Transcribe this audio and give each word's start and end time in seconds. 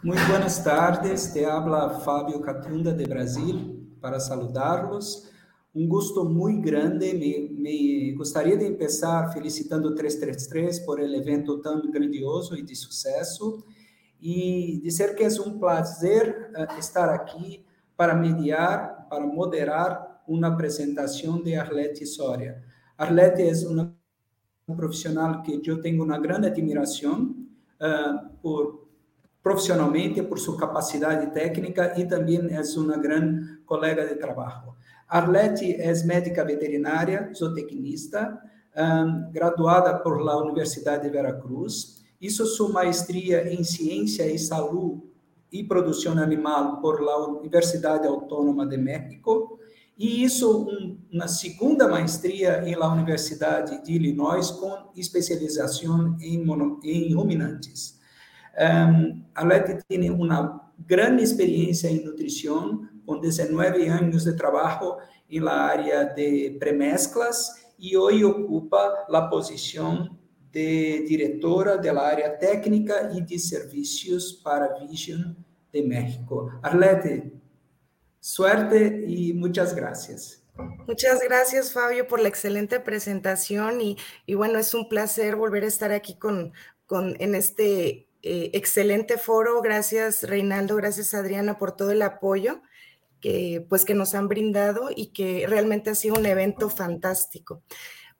Muy 0.00 0.16
buenas 0.30 0.62
tardes, 0.62 1.32
te 1.32 1.44
habla 1.44 1.90
Fábio 1.90 2.40
Catunda 2.40 2.92
de 2.92 3.04
Brasil 3.04 3.96
para 4.00 4.20
saludarlos. 4.20 5.28
Um 5.74 5.88
gosto 5.88 6.24
muito 6.24 6.62
grande, 6.62 7.14
me, 7.14 7.48
me 7.48 8.12
gostaria 8.12 8.56
de 8.56 8.70
começar 8.70 9.32
felicitando 9.32 9.88
o 9.88 9.94
333 9.96 10.86
por 10.86 11.00
el 11.00 11.12
evento 11.16 11.60
tão 11.60 11.90
grandioso 11.90 12.56
e 12.56 12.62
de 12.62 12.76
sucesso 12.76 13.64
e 14.20 14.80
dizer 14.84 15.16
que 15.16 15.24
é 15.24 15.28
um 15.44 15.58
prazer 15.58 16.52
uh, 16.56 16.78
estar 16.78 17.08
aqui 17.08 17.66
para 17.96 18.14
mediar, 18.14 19.08
para 19.10 19.26
moderar 19.26 20.22
uma 20.28 20.46
apresentação 20.46 21.42
de 21.42 21.56
Arlete 21.56 22.06
Soria. 22.06 22.62
Arlete 22.96 23.42
é 23.42 23.52
uma 23.66 23.96
profissional 24.76 25.42
que 25.42 25.60
eu 25.66 25.80
tenho 25.80 26.04
uma 26.04 26.20
grande 26.20 26.46
admiração 26.46 27.34
uh, 27.80 28.28
por 28.40 28.77
profissionalmente 29.48 30.22
por 30.22 30.38
sua 30.38 30.58
capacidade 30.58 31.32
técnica 31.32 31.94
e 31.96 32.04
também 32.04 32.36
é 32.50 32.60
uma 32.76 32.98
grande 32.98 33.56
colega 33.64 34.06
de 34.06 34.14
trabalho. 34.16 34.74
Arlete 35.08 35.72
é 35.72 35.90
médica 36.04 36.44
veterinária, 36.44 37.32
zootecnista, 37.34 38.38
um, 38.76 39.32
graduada 39.32 40.00
por 40.00 40.20
la 40.20 40.36
Universidade 40.36 41.04
de 41.04 41.08
Veracruz, 41.08 42.04
hizo 42.20 42.44
sua 42.44 42.68
maestria 42.68 43.50
em 43.50 43.64
Ciência 43.64 44.30
e 44.30 44.38
Saúde 44.38 45.00
e 45.50 45.64
Produção 45.64 46.18
Animal 46.18 46.82
por 46.82 47.00
la 47.00 47.16
Universidade 47.16 48.06
Autônoma 48.06 48.66
de 48.66 48.76
México 48.76 49.58
e 49.96 50.24
hizo 50.24 50.68
um, 50.68 50.98
uma 51.10 51.26
segunda 51.26 51.88
maestria 51.88 52.68
em 52.68 52.74
la 52.74 52.92
Universidade 52.92 53.82
de 53.82 53.92
Illinois 53.94 54.50
com 54.50 54.90
especialização 54.94 56.18
em, 56.20 56.44
mono, 56.44 56.78
em 56.84 57.14
ruminantes. 57.14 57.97
Um, 58.58 59.22
Arlete 59.34 59.84
tem 59.88 60.10
uma 60.10 60.72
grande 60.78 61.22
experiência 61.22 61.88
em 61.88 62.04
nutrição, 62.04 62.88
com 63.06 63.20
19 63.20 63.86
anos 63.86 64.24
de 64.24 64.36
trabalho 64.36 64.96
na 65.30 65.52
área 65.52 66.04
de 66.04 66.56
premezclas 66.58 67.68
e 67.78 67.96
hoje 67.96 68.24
ocupa 68.24 69.06
a 69.08 69.22
posição 69.22 70.18
de 70.50 71.04
diretora 71.06 71.78
da 71.78 72.02
área 72.02 72.30
técnica 72.30 73.12
e 73.14 73.20
de 73.20 73.38
serviços 73.38 74.32
para 74.32 74.74
Vision 74.78 75.34
de 75.72 75.82
México. 75.82 76.50
Arlete, 76.62 77.32
suerte 78.20 79.04
y 79.06 79.32
muchas 79.34 79.74
gracias. 79.74 80.42
Muchas 80.88 81.20
gracias, 81.20 81.72
Fabio, 81.72 82.08
por 82.08 82.18
la 82.20 82.28
excelente 82.28 82.80
presentación 82.80 83.80
y, 83.80 83.96
y 84.26 84.34
bueno, 84.34 84.58
es 84.58 84.74
un 84.74 84.88
placer 84.88 85.36
volver 85.36 85.62
a 85.62 85.68
estar 85.68 85.92
aquí 85.92 86.18
con, 86.18 86.52
con, 86.86 87.14
en 87.20 87.36
este 87.36 88.07
eh, 88.22 88.50
excelente 88.54 89.18
foro. 89.18 89.60
Gracias, 89.62 90.22
Reinaldo. 90.22 90.76
Gracias, 90.76 91.14
Adriana, 91.14 91.58
por 91.58 91.76
todo 91.76 91.90
el 91.92 92.02
apoyo 92.02 92.62
que, 93.20 93.64
pues, 93.68 93.84
que 93.84 93.94
nos 93.94 94.14
han 94.14 94.28
brindado 94.28 94.90
y 94.94 95.08
que 95.08 95.46
realmente 95.48 95.90
ha 95.90 95.94
sido 95.94 96.16
un 96.16 96.26
evento 96.26 96.70
fantástico. 96.70 97.62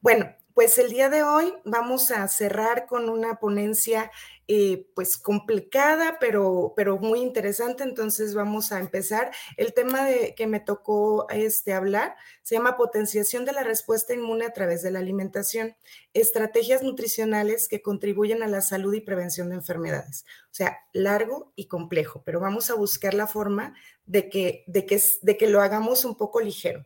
Bueno, 0.00 0.34
pues 0.58 0.76
el 0.78 0.90
día 0.90 1.08
de 1.08 1.22
hoy 1.22 1.54
vamos 1.64 2.10
a 2.10 2.26
cerrar 2.26 2.86
con 2.86 3.08
una 3.08 3.38
ponencia 3.38 4.10
eh, 4.48 4.90
pues 4.96 5.16
complicada, 5.16 6.16
pero, 6.18 6.72
pero 6.74 6.98
muy 6.98 7.20
interesante. 7.20 7.84
Entonces 7.84 8.34
vamos 8.34 8.72
a 8.72 8.80
empezar. 8.80 9.30
El 9.56 9.72
tema 9.72 10.04
de, 10.04 10.34
que 10.34 10.48
me 10.48 10.58
tocó 10.58 11.28
este, 11.30 11.74
hablar 11.74 12.16
se 12.42 12.56
llama 12.56 12.76
potenciación 12.76 13.44
de 13.44 13.52
la 13.52 13.62
respuesta 13.62 14.14
inmune 14.14 14.46
a 14.46 14.52
través 14.52 14.82
de 14.82 14.90
la 14.90 14.98
alimentación, 14.98 15.76
estrategias 16.12 16.82
nutricionales 16.82 17.68
que 17.68 17.80
contribuyen 17.80 18.42
a 18.42 18.48
la 18.48 18.60
salud 18.60 18.92
y 18.94 19.00
prevención 19.00 19.50
de 19.50 19.54
enfermedades. 19.54 20.24
O 20.46 20.54
sea, 20.54 20.78
largo 20.92 21.52
y 21.54 21.68
complejo, 21.68 22.24
pero 22.26 22.40
vamos 22.40 22.68
a 22.68 22.74
buscar 22.74 23.14
la 23.14 23.28
forma 23.28 23.76
de 24.06 24.28
que, 24.28 24.64
de 24.66 24.86
que, 24.86 25.00
de 25.22 25.36
que 25.36 25.46
lo 25.46 25.62
hagamos 25.62 26.04
un 26.04 26.16
poco 26.16 26.40
ligero. 26.40 26.84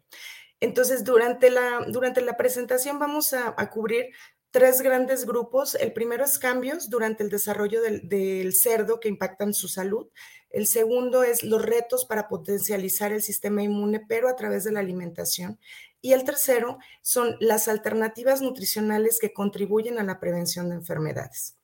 Entonces, 0.63 1.03
durante 1.03 1.51
la, 1.51 1.85
durante 1.89 2.21
la 2.21 2.37
presentación 2.37 3.01
vamos 3.01 3.33
a, 3.33 3.53
a 3.57 3.69
cubrir 3.69 4.13
tres 4.53 4.81
grandes 4.81 5.27
grupos. 5.27 5.75
El 5.75 5.93
primero 5.93 6.25
es 6.25 6.39
cambios 6.39 6.89
durante 6.89 7.25
el 7.25 7.31
desarrollo 7.31 7.83
del, 7.83 8.55
cerdo 8.55 9.01
que 9.01 9.09
impactan 9.09 9.55
su 9.55 9.67
salud. 9.67 10.09
El 10.51 10.69
segundo 10.69 11.25
es 11.25 11.43
los 11.43 11.63
retos 11.63 12.05
para 12.05 12.29
potencializar 12.29 13.11
el 13.11 13.23
sistema 13.23 13.65
inmune, 13.65 14.05
pero 14.07 14.29
a 14.29 14.37
través 14.37 14.63
de 14.63 14.71
la 14.71 14.79
alimentación. 14.79 15.59
Y 16.01 16.13
el 16.13 16.23
tercero 16.23 16.79
son 17.01 17.37
las 17.41 17.67
alternativas 17.67 18.41
nutricionales 18.41 19.19
que 19.21 19.33
contribuyen 19.33 19.99
a 19.99 20.05
la 20.05 20.21
prevención 20.21 20.69
de 20.69 20.77
enfermedades. 20.77 21.57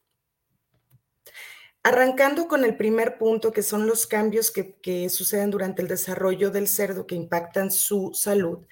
Arrancando 1.89 2.49
con 2.49 2.67
el 2.67 2.77
primer 2.77 3.17
punto, 3.17 3.51
que 3.51 3.63
son 3.63 3.87
los 3.87 4.07
cambios 4.07 4.51
que, 4.51 5.09
suceden 5.09 5.51
durante 5.51 5.81
el 5.81 5.89
desarrollo 5.89 6.51
del 6.51 6.69
cerdo 6.69 7.07
que 7.07 7.15
impactan 7.15 7.71
su 7.71 8.11
salud, 8.13 8.67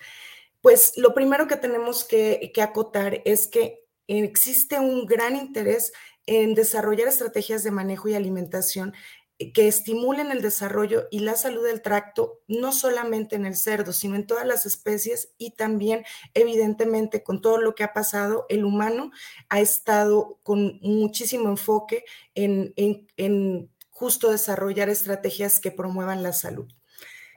pues 0.60 0.93
lo 0.99 1.15
primero 1.15 1.47
que 1.47 1.56
tenemos 1.56 2.05
que 2.05 2.53
acotar 2.60 3.22
es 3.25 3.49
que 3.49 3.87
existe 4.06 4.78
un 4.78 5.06
gran 5.06 5.34
interés 5.34 5.94
en 6.26 6.55
desarrollar 6.55 7.09
estrategias 7.09 7.65
de 7.65 7.71
manejo 7.71 8.06
y 8.10 8.15
alimentación 8.15 8.93
que 9.38 9.69
estimulen 9.69 10.30
el 10.30 10.41
desarrollo 10.41 11.08
y 11.10 11.20
la 11.20 11.36
salud 11.36 11.64
del 11.64 11.82
tracto, 11.82 12.41
no 12.48 12.72
solamente 12.72 13.36
en 13.36 13.44
el 13.44 13.56
cerdo, 13.56 13.92
sino 13.92 14.16
en 14.16 14.26
todas 14.26 14.47
las 14.47 14.64
especies 14.64 15.34
y 15.36 15.50
también, 15.50 16.04
evidentemente, 16.32 17.22
con 17.22 17.42
todo 17.42 17.58
lo 17.58 17.75
que 17.75 17.84
ha 17.84 17.92
pasado, 17.92 18.46
el 18.48 18.64
humano 18.64 19.10
ha 19.50 19.60
estado 19.60 20.38
con 20.42 20.78
muchísimo 20.80 21.50
enfoque 21.50 22.04
en, 22.34 23.70
justo 23.91 24.30
desarrollar 24.30 24.88
estrategias 24.88 25.60
que 25.60 25.70
promuevan 25.70 26.22
la 26.22 26.32
salud. 26.32 26.72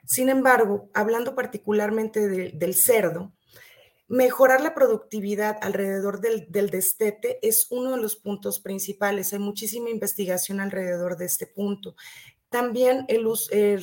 Sin 0.06 0.30
embargo, 0.30 0.90
hablando 0.94 1.36
particularmente 1.36 2.28
del 2.28 2.76
cerdo, 2.76 3.34
Mejorar 4.10 4.62
la 4.62 4.74
productividad 4.74 5.60
alrededor 5.62 6.20
del, 6.20 6.70
destete 6.72 7.38
es 7.48 7.68
uno 7.70 7.92
de 7.92 8.02
los 8.02 8.16
puntos 8.16 8.60
principales. 8.60 9.34
Hay 9.34 9.40
muchísima 9.40 9.92
investigación 9.92 10.60
alrededor 10.60 11.16
de 11.16 11.26
este 11.26 11.46
punto. 11.46 11.96
También 12.50 13.06
el, 13.08 13.24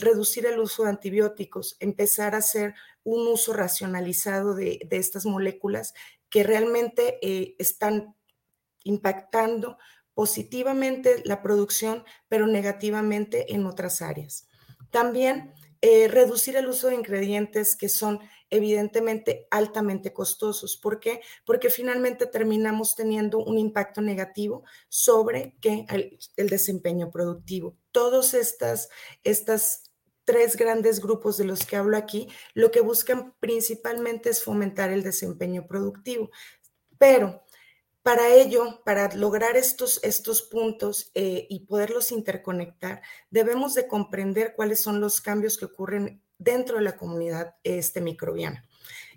reducir 0.00 0.46
el 0.46 0.58
uso 0.58 0.82
de 0.82 0.90
antibióticos, 0.90 1.76
empezar 1.78 2.34
a 2.34 2.38
hacer 2.38 2.74
un 3.04 3.28
uso 3.28 3.52
racionalizado 3.52 4.56
de, 4.56 4.88
estas 4.90 5.26
moléculas 5.26 5.94
que 6.28 6.42
realmente 6.42 7.20
eh, 7.22 7.54
están 7.60 8.16
impactando 8.82 9.78
positivamente 10.12 11.22
la 11.24 11.40
producción, 11.40 12.02
pero 12.26 12.48
negativamente 12.48 13.54
en 13.54 13.64
otras 13.64 14.02
áreas. 14.02 14.48
También 14.90 15.54
eh, 15.88 16.08
reducir 16.08 16.56
el 16.56 16.66
uso 16.66 16.88
de 16.88 16.96
ingredientes 16.96 17.76
que 17.76 17.88
son 17.88 18.18
evidentemente 18.50 19.46
altamente 19.52 20.12
costosos. 20.12 20.76
¿Por 20.76 20.98
qué? 20.98 21.20
Porque 21.44 21.70
finalmente 21.70 22.26
terminamos 22.26 22.96
teniendo 22.96 23.38
un 23.38 23.56
impacto 23.56 24.00
negativo 24.00 24.64
sobre 24.88 25.56
el, 25.62 26.48
desempeño 26.48 27.12
productivo. 27.12 27.76
Todos 27.92 28.34
estas, 28.34 28.88
estas 29.22 29.92
tres 30.24 30.56
grandes 30.56 30.98
grupos 30.98 31.36
de 31.36 31.44
los 31.44 31.64
que 31.64 31.76
hablo 31.76 31.96
aquí, 31.96 32.26
lo 32.52 32.72
que 32.72 32.80
buscan 32.80 33.36
principalmente 33.38 34.30
es 34.30 34.42
fomentar 34.42 34.90
el 34.90 35.04
desempeño 35.04 35.68
productivo. 35.68 36.30
Pero 36.98 37.45
para 38.06 38.32
ello, 38.32 38.82
para 38.84 39.12
lograr 39.16 39.56
estos, 39.56 39.98
estos 40.04 40.40
puntos 40.40 41.10
eh, 41.16 41.48
y 41.50 41.66
poderlos 41.66 42.12
interconectar, 42.12 43.02
debemos 43.30 43.74
de 43.74 43.88
comprender 43.88 44.54
cuáles 44.54 44.78
son 44.78 45.00
los 45.00 45.20
cambios 45.20 45.58
que 45.58 45.64
ocurren 45.64 46.22
dentro 46.38 46.76
de 46.76 46.84
la 46.84 46.96
comunidad 46.96 47.56
este, 47.64 48.00
microbiana. 48.00 48.64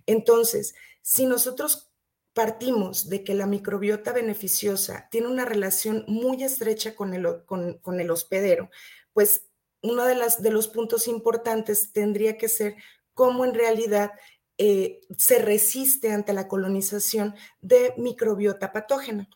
Entonces, 0.07 0.73
si 1.03 1.27
nosotros 1.27 1.91
partimos 2.33 3.09
de 3.09 3.24
que 3.24 3.36
la 3.36 3.45
microbiota 3.45 4.12
beneficiosa 4.12 5.07
tiene 5.12 5.27
una 5.27 5.45
relación 5.45 6.03
muy 6.07 6.44
estrecha 6.44 6.95
con 6.95 7.13
el, 7.13 7.45
con, 7.45 8.00
el 8.00 8.09
hospedero, 8.09 8.71
pues 9.13 9.51
uno 9.83 10.06
de, 10.06 10.15
las, 10.15 10.41
de 10.41 10.50
los 10.50 10.68
puntos 10.68 11.07
importantes 11.07 11.94
tendría 11.94 12.39
que 12.39 12.50
ser 12.50 12.75
cómo 13.13 13.45
en 13.45 13.53
realidad 13.53 14.13
eh, 14.61 15.00
se 15.17 15.39
resiste 15.39 16.11
ante 16.11 16.33
la 16.33 16.50
colonización 16.50 17.33
de 17.61 17.94
microbiota 17.95 18.73
patógena 18.73 19.29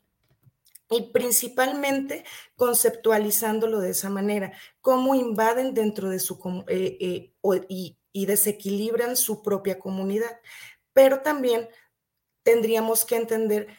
y 0.90 1.14
principalmente 1.14 2.26
conceptualizándolo 2.58 3.80
de 3.80 3.92
esa 3.92 4.10
manera, 4.10 4.52
cómo 4.82 5.16
invaden 5.16 5.74
dentro 5.74 6.10
de 6.10 6.20
su 6.20 6.66
eh, 6.68 6.98
eh, 7.00 7.34
y, 7.70 7.98
y 8.12 8.26
desequilibran 8.26 9.16
su 9.16 9.42
propia 9.42 9.80
comunidad. 9.80 10.42
Pero 10.92 11.22
también 11.22 11.70
tendríamos 12.44 13.06
que 13.06 13.16
entender 13.16 13.70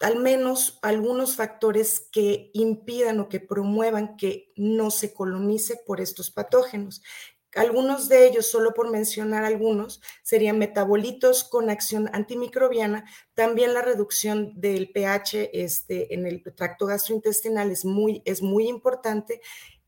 al 0.00 0.16
menos 0.16 0.78
algunos 0.82 1.34
factores 1.34 2.08
que 2.12 2.50
impidan 2.52 3.20
o 3.20 3.30
que 3.30 3.40
promuevan 3.40 4.18
que 4.18 4.52
no 4.54 4.90
se 4.90 5.14
colonice 5.14 5.80
por 5.86 6.02
estos 6.02 6.30
patógenos. 6.30 7.02
Algunos 7.54 8.08
de 8.08 8.26
ellos, 8.28 8.46
solo 8.46 8.72
por 8.74 8.90
mencionar 8.90 9.44
algunos, 9.44 10.00
serían 10.22 10.58
metabolitos 10.58 11.42
con 11.42 11.68
acción 11.68 12.08
antimicrobiana. 12.12 13.04
También 13.34 13.74
la 13.74 13.82
reducción 13.82 14.52
del 14.60 14.92
pH 14.92 15.50
este, 15.52 16.14
en 16.14 16.26
el 16.26 16.42
tracto 16.54 16.86
gastrointestinal 16.86 17.70
es 17.70 17.84
muy, 17.84 18.22
es 18.24 18.40
muy 18.40 18.68
importante. 18.68 19.40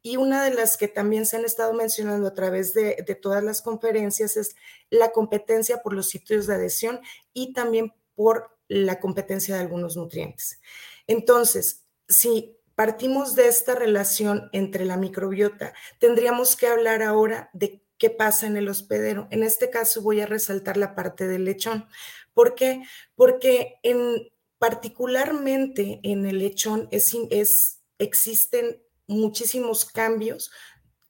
Y 0.03 0.17
una 0.17 0.45
de 0.45 0.55
las 0.55 0.77
que 0.77 0.89
también 0.89 1.25
se 1.25 1.37
han 1.37 1.45
estado 1.45 1.73
mencionando 1.73 2.27
a 2.27 2.35
través 2.35 2.75
de, 2.75 3.05
de 3.07 3.15
todas 3.15 3.45
las 3.45 3.63
conferencias 3.63 4.37
es 4.37 4.57
la 4.91 5.13
competencia 5.13 5.83
por 5.83 5.93
los 5.95 6.09
sitios 6.09 6.49
de 6.49 6.55
adhesión 6.55 7.01
y 7.33 7.53
también 7.53 7.95
por 8.17 8.59
la 8.67 8.99
competencia 8.99 9.55
de 9.55 9.61
algunos 9.61 9.97
nutrientes. 9.97 10.61
Entonces, 11.07 11.85
si 12.09 12.57
partimos 12.75 13.35
de 13.35 13.49
esta 13.49 13.75
relación 13.75 14.49
entre 14.53 14.85
la 14.85 14.97
microbiota, 14.97 15.75
tendríamos 15.99 16.57
que 16.57 16.67
hablar 16.67 17.03
ahora 17.03 17.51
de 17.53 17.83
qué 17.99 18.11
pasa 18.11 18.47
en 18.47 18.57
el 18.57 18.69
hospedero. 18.69 19.29
En 19.31 19.43
este 19.43 19.71
caso 19.71 20.03
voy 20.03 20.21
a 20.21 20.27
resaltar 20.27 20.77
la 20.77 20.95
parte 20.95 21.29
del 21.29 21.45
lechón. 21.45 21.87
¿Por 22.35 22.55
qué? 22.55 22.83
Porque 23.15 23.77
en, 23.83 24.33
particularmente 24.59 26.01
en 26.03 26.27
el 26.27 26.39
lechón 26.39 26.89
es, 26.91 27.17
es, 27.31 27.81
existen 27.99 28.83
muchísimos 29.07 29.85
cambios 29.85 30.51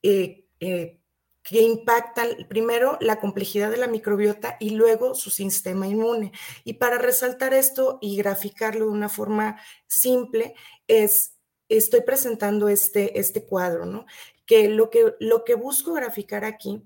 eh, 0.02 0.46
eh, 0.60 0.98
que 1.42 1.60
impactan 1.60 2.46
primero 2.48 2.98
la 3.00 3.18
complejidad 3.18 3.70
de 3.70 3.76
la 3.76 3.88
microbiota 3.88 4.56
y 4.60 4.70
luego 4.70 5.14
su 5.14 5.30
sistema 5.30 5.88
inmune. 5.88 6.32
Y 6.64 6.74
para 6.74 6.98
resaltar 6.98 7.52
esto 7.52 7.98
y 8.00 8.16
graficarlo 8.16 8.86
de 8.86 8.92
una 8.92 9.08
forma 9.08 9.60
simple, 9.88 10.54
es, 10.86 11.31
estoy 11.78 12.02
presentando 12.02 12.68
este, 12.68 13.18
este 13.18 13.44
cuadro, 13.44 13.86
¿no? 13.86 14.06
Que 14.46 14.68
lo, 14.68 14.90
que 14.90 15.14
lo 15.20 15.44
que 15.44 15.54
busco 15.54 15.92
graficar 15.92 16.44
aquí 16.44 16.82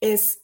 es 0.00 0.42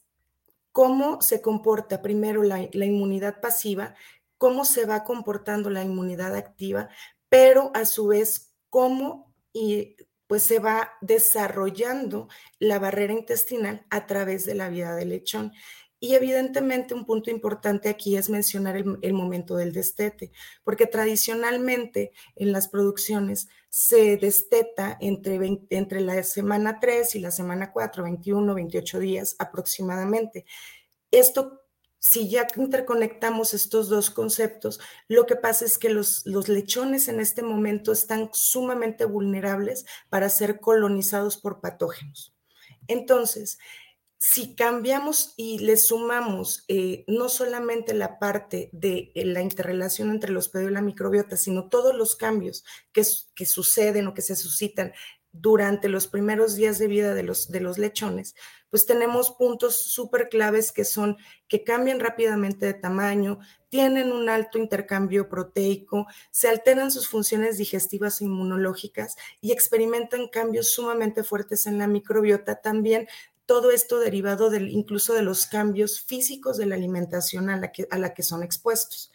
cómo 0.73 1.21
se 1.23 1.41
comporta 1.41 2.03
primero 2.03 2.43
la, 2.43 2.69
la 2.73 2.85
inmunidad 2.85 3.41
pasiva, 3.41 3.95
cómo 4.37 4.65
se 4.65 4.85
va 4.85 5.05
comportando 5.05 5.71
la 5.71 5.83
inmunidad 5.83 6.35
activa, 6.35 6.89
pero 7.29 7.71
a 7.75 7.85
su 7.85 8.09
vez 8.09 8.55
cómo 8.71 9.35
y 9.53 9.97
pues 10.27 10.43
se 10.43 10.59
va 10.59 10.93
desarrollando 11.01 12.29
la 12.59 12.79
barrera 12.79 13.15
intestinal 13.15 13.87
a 13.91 14.07
través 14.07 14.45
de 14.45 14.55
la 14.55 14.69
vida 14.69 14.95
del 14.95 15.09
lechón. 15.09 15.53
Y 16.01 16.15
evidentemente 16.15 16.95
un 16.95 17.05
punto 17.05 17.31
importante 17.31 17.89
aquí 17.89 18.17
es 18.17 18.31
mencionar 18.31 18.77
el, 18.77 19.13
momento 19.13 19.57
del 19.57 19.73
destete, 19.73 20.31
porque 20.63 20.87
tradicionalmente 20.87 22.13
en 22.37 22.53
las 22.53 22.69
producciones 22.69 23.49
se 23.69 24.17
desteta 24.17 24.97
entre, 25.01 25.39
entre 25.71 26.01
la 26.01 26.23
semana 26.23 26.79
3 26.81 27.17
y 27.17 27.19
la 27.19 27.33
semana 27.33 27.73
4, 27.73 28.05
21, 28.05 28.55
28 28.55 28.99
días 29.01 29.37
aproximadamente. 29.39 30.45
Esto 31.11 31.63
si 32.01 32.29
ya 32.29 32.47
interconectamos 32.57 33.55
estos 33.55 33.89
dos 33.89 34.11
conceptos, 34.11 34.81
lo 35.09 35.27
que 35.27 35.35
pasa 35.35 35.65
es 35.65 35.79
que 35.79 35.89
los, 35.89 36.25
los, 36.27 36.49
lechones 36.49 37.09
en 37.09 37.19
este 37.19 37.43
momento 37.43 37.91
están 37.91 38.31
sumamente 38.33 39.05
vulnerables 39.05 39.85
para 40.09 40.29
ser 40.29 40.61
colonizados 40.61 41.37
por 41.37 41.61
patógenos. 41.61 42.35
Entonces, 42.87 43.59
si 44.19 44.57
cambiamos 44.57 45.33
y 45.37 45.61
le 45.61 45.77
sumamos 45.77 46.65
eh, 46.67 47.05
no 47.07 47.29
solamente 47.29 47.95
la 47.95 48.19
parte 48.19 48.69
de 48.73 49.13
eh, 49.15 49.25
la 49.25 49.43
interrelación 49.43 50.11
entre 50.11 50.33
los 50.33 50.47
hospedero 50.47 50.71
y 50.71 50.75
la 50.75 50.83
microbiota, 50.83 51.37
sino 51.37 51.69
todos 51.69 51.95
los 51.95 52.17
cambios 52.17 52.65
que, 52.93 53.03
que 53.35 53.47
suceden 53.47 54.09
o 54.09 54.15
que 54.15 54.23
se 54.23 54.35
suscitan 54.35 54.93
durante 55.31 55.89
los 55.89 56.07
primeros 56.07 56.57
días 56.57 56.79
de 56.79 56.89
vida 56.89 57.15
de 57.15 57.23
los, 57.23 57.49
de 57.49 57.61
los 57.61 57.79
lechones, 57.79 58.35
pues 58.71 58.87
tenemos 58.87 59.31
puntos 59.31 59.77
súper 59.93 60.29
claves 60.29 60.73
que 60.73 60.85
son 60.85 61.17
que 61.49 61.65
cambian 61.65 62.01
rápidamente 62.01 62.67
de 62.67 62.75
tamaño, 62.75 63.39
tienen 63.69 64.13
un 64.13 64.29
alto 64.29 64.59
intercambio 64.59 65.29
proteico, 65.29 66.07
se 66.31 66.49
alteran 66.49 66.91
sus 66.91 67.09
funciones 67.09 67.57
digestivas 67.57 68.21
e 68.21 68.25
inmunológicas 68.25 69.17
y 69.41 69.53
experimentan 69.53 70.29
cambios 70.29 70.71
sumamente 70.71 71.25
fuertes 71.25 71.67
en 71.67 71.79
la 71.79 71.87
microbiota, 71.87 72.61
también 72.61 73.09
todo 73.49 73.71
esto 73.71 73.99
derivado 73.99 74.51
del, 74.51 74.69
incluso 74.69 75.15
de 75.15 75.23
los 75.23 75.47
cambios 75.47 76.03
físicos 76.03 76.59
de 76.59 76.67
la 76.67 76.75
alimentación 76.75 77.49
a 77.49 77.57
la 77.57 77.73
que, 77.73 77.89
a 77.91 77.97
la 77.97 78.13
que 78.13 78.23
son 78.23 78.43
expuestos. 78.43 79.11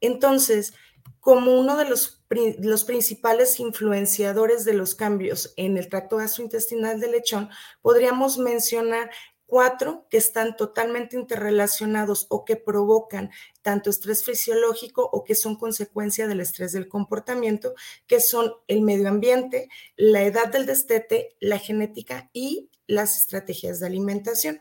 Entonces, 0.00 0.74
como 1.20 1.56
uno 1.56 1.76
de 1.76 1.84
los, 1.84 2.20
los, 2.58 2.84
principales 2.84 3.60
influenciadores 3.60 4.64
de 4.64 4.72
los 4.72 4.96
cambios 4.96 5.54
en 5.56 5.76
el 5.76 5.88
tracto 5.88 6.16
gastrointestinal 6.16 6.98
del 6.98 7.12
lechón, 7.12 7.48
podríamos 7.80 8.38
mencionar 8.38 9.12
cuatro 9.46 10.04
que 10.10 10.16
están 10.16 10.56
totalmente 10.56 11.16
interrelacionados 11.16 12.26
o 12.28 12.44
que 12.44 12.56
provocan 12.56 13.30
tanto 13.62 13.90
estrés 13.90 14.24
fisiológico 14.24 15.08
o 15.12 15.22
que 15.22 15.36
son 15.36 15.54
consecuencia 15.54 16.26
del 16.26 16.40
estrés 16.40 16.72
del 16.72 16.88
comportamiento, 16.88 17.74
que 18.08 18.20
son 18.20 18.52
el 18.66 18.82
medio 18.82 19.08
ambiente, 19.08 19.68
la 19.96 20.22
edad 20.24 20.48
del 20.48 20.66
destete, 20.66 21.36
la 21.38 21.58
genética 21.58 22.30
y 22.32 22.69
las 22.90 23.16
estrategias 23.16 23.80
de 23.80 23.86
alimentación. 23.86 24.60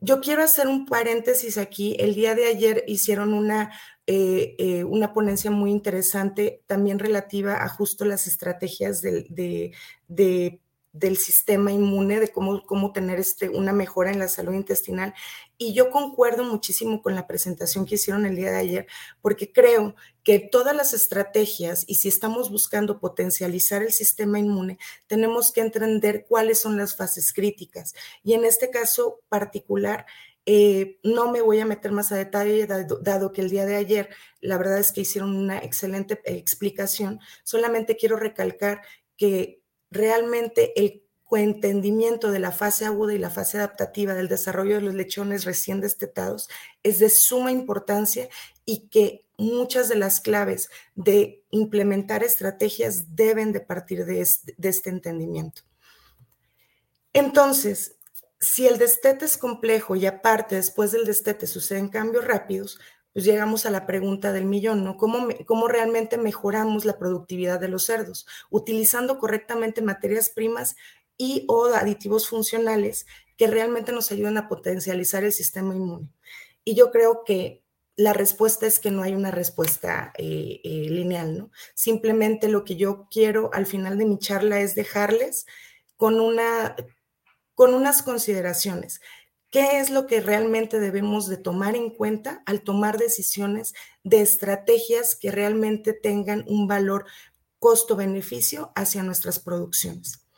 Yo 0.00 0.20
quiero 0.20 0.42
hacer 0.42 0.66
un 0.66 0.86
paréntesis 0.86 1.56
aquí. 1.56 1.96
El 1.98 2.14
día 2.14 2.34
de 2.34 2.46
ayer 2.46 2.84
hicieron 2.86 3.32
una 3.32 3.70
eh, 4.08 4.54
eh, 4.58 4.84
una 4.84 5.12
ponencia 5.12 5.50
muy 5.50 5.72
interesante 5.72 6.62
también 6.66 7.00
relativa 7.00 7.64
a 7.64 7.68
justo 7.68 8.04
las 8.04 8.28
estrategias 8.28 9.02
del, 9.02 9.26
del 10.98 11.16
sistema 11.16 11.72
inmune, 11.72 12.20
de 12.20 12.28
cómo, 12.28 12.64
cómo 12.66 12.92
tener 12.92 13.18
este, 13.18 13.48
una 13.48 13.72
mejora 13.72 14.10
en 14.10 14.18
la 14.18 14.28
salud 14.28 14.54
intestinal. 14.54 15.14
Y 15.58 15.74
yo 15.74 15.90
concuerdo 15.90 16.44
muchísimo 16.44 17.02
con 17.02 17.14
la 17.14 17.26
presentación 17.26 17.86
que 17.86 17.96
hicieron 17.96 18.26
el 18.26 18.36
día 18.36 18.50
de 18.50 18.58
ayer, 18.58 18.86
porque 19.20 19.52
creo 19.52 19.94
que 20.22 20.38
todas 20.38 20.74
las 20.74 20.92
estrategias, 20.92 21.84
y 21.86 21.96
si 21.96 22.08
estamos 22.08 22.50
buscando 22.50 22.98
potencializar 22.98 23.82
el 23.82 23.92
sistema 23.92 24.38
inmune, 24.38 24.78
tenemos 25.06 25.52
que 25.52 25.60
entender 25.60 26.26
cuáles 26.28 26.60
son 26.60 26.76
las 26.76 26.96
fases 26.96 27.32
críticas. 27.32 27.94
Y 28.22 28.34
en 28.34 28.44
este 28.44 28.70
caso 28.70 29.20
particular, 29.28 30.06
eh, 30.48 31.00
no 31.02 31.32
me 31.32 31.42
voy 31.42 31.58
a 31.58 31.66
meter 31.66 31.90
más 31.90 32.12
a 32.12 32.16
detalle, 32.16 32.66
dado, 32.66 33.32
que 33.32 33.40
el 33.40 33.50
día 33.50 33.66
de 33.66 33.74
ayer 33.74 34.08
la 34.40 34.56
verdad 34.58 34.78
es 34.78 34.92
que 34.92 35.00
hicieron 35.00 35.36
una 35.36 35.58
excelente 35.58 36.20
explicación. 36.24 37.18
Solamente 37.42 37.96
quiero 37.96 38.16
recalcar 38.16 38.82
que 39.16 39.60
realmente 39.96 40.72
el 40.80 41.02
entendimiento 41.32 42.30
de 42.30 42.38
la 42.38 42.52
fase 42.52 42.86
aguda 42.86 43.12
y 43.12 43.18
la 43.18 43.30
fase 43.30 43.58
adaptativa 43.58 44.14
del 44.14 44.28
desarrollo 44.28 44.76
de 44.76 44.82
los 44.82 44.94
lechones 44.94 45.44
recién 45.44 45.80
destetados 45.80 46.48
es 46.84 47.00
de 47.00 47.10
suma 47.10 47.50
importancia 47.50 48.28
y 48.64 48.88
que 48.88 49.24
muchas 49.36 49.88
de 49.88 49.96
las 49.96 50.20
claves 50.20 50.70
de 50.94 51.42
implementar 51.50 52.22
estrategias 52.22 53.16
deben 53.16 53.52
de 53.52 53.60
partir 53.60 54.06
de 54.06 54.20
este, 54.20 54.54
de 54.56 54.68
este 54.68 54.90
entendimiento. 54.90 55.62
Entonces, 57.12 57.96
si 58.38 58.66
el 58.66 58.78
destete 58.78 59.24
es 59.24 59.36
complejo 59.36 59.96
y 59.96 60.06
aparte 60.06 60.56
después 60.56 60.92
del 60.92 61.04
destete 61.04 61.46
suceden 61.46 61.88
cambios 61.88 62.24
rápidos, 62.24 62.78
pues 63.16 63.24
llegamos 63.24 63.64
a 63.64 63.70
la 63.70 63.86
pregunta 63.86 64.30
del 64.30 64.44
millón, 64.44 64.84
¿no? 64.84 64.98
¿Cómo, 64.98 65.28
¿Cómo, 65.46 65.68
realmente 65.68 66.18
mejoramos 66.18 66.84
la 66.84 66.98
productividad 66.98 67.58
de 67.58 67.68
los 67.68 67.86
cerdos? 67.86 68.26
Utilizando 68.50 69.18
correctamente 69.18 69.80
materias 69.80 70.28
primas 70.28 70.76
y 71.16 71.46
o 71.48 71.64
aditivos 71.64 72.28
funcionales 72.28 73.06
que 73.38 73.46
realmente 73.46 73.90
nos 73.92 74.12
ayuden 74.12 74.36
a 74.36 74.48
potencializar 74.48 75.24
el 75.24 75.32
sistema 75.32 75.74
inmune. 75.74 76.10
Y 76.62 76.74
yo 76.74 76.90
creo 76.90 77.24
que 77.24 77.62
la 77.96 78.12
respuesta 78.12 78.66
es 78.66 78.78
que 78.78 78.90
no 78.90 79.02
hay 79.02 79.14
una 79.14 79.30
respuesta 79.30 80.12
eh, 80.18 80.60
eh, 80.62 80.68
lineal, 80.90 81.38
¿no? 81.38 81.50
Simplemente 81.74 82.48
lo 82.48 82.64
que 82.64 82.76
yo 82.76 83.08
quiero 83.10 83.48
al 83.54 83.64
final 83.64 83.96
de 83.96 84.04
mi 84.04 84.18
charla 84.18 84.60
es 84.60 84.74
dejarles 84.74 85.46
con 85.96 86.20
una 86.20 86.76
con 87.54 87.72
unas 87.72 88.02
consideraciones. 88.02 89.00
¿Qué 89.56 89.78
es 89.78 89.88
lo 89.88 90.06
que 90.06 90.20
realmente 90.20 90.78
debemos 90.78 91.28
de 91.28 91.38
tomar 91.38 91.76
en 91.76 91.88
cuenta 91.88 92.42
al 92.44 92.60
tomar 92.60 92.98
decisiones 92.98 93.72
de 94.04 94.20
estrategias 94.20 95.16
que 95.16 95.30
realmente 95.30 95.94
tengan 95.94 96.44
un 96.46 96.68
valor 96.68 97.06
costo-beneficio 97.58 98.70
hacia 98.74 99.02
nuestras 99.02 99.38
producciones? 99.38 100.28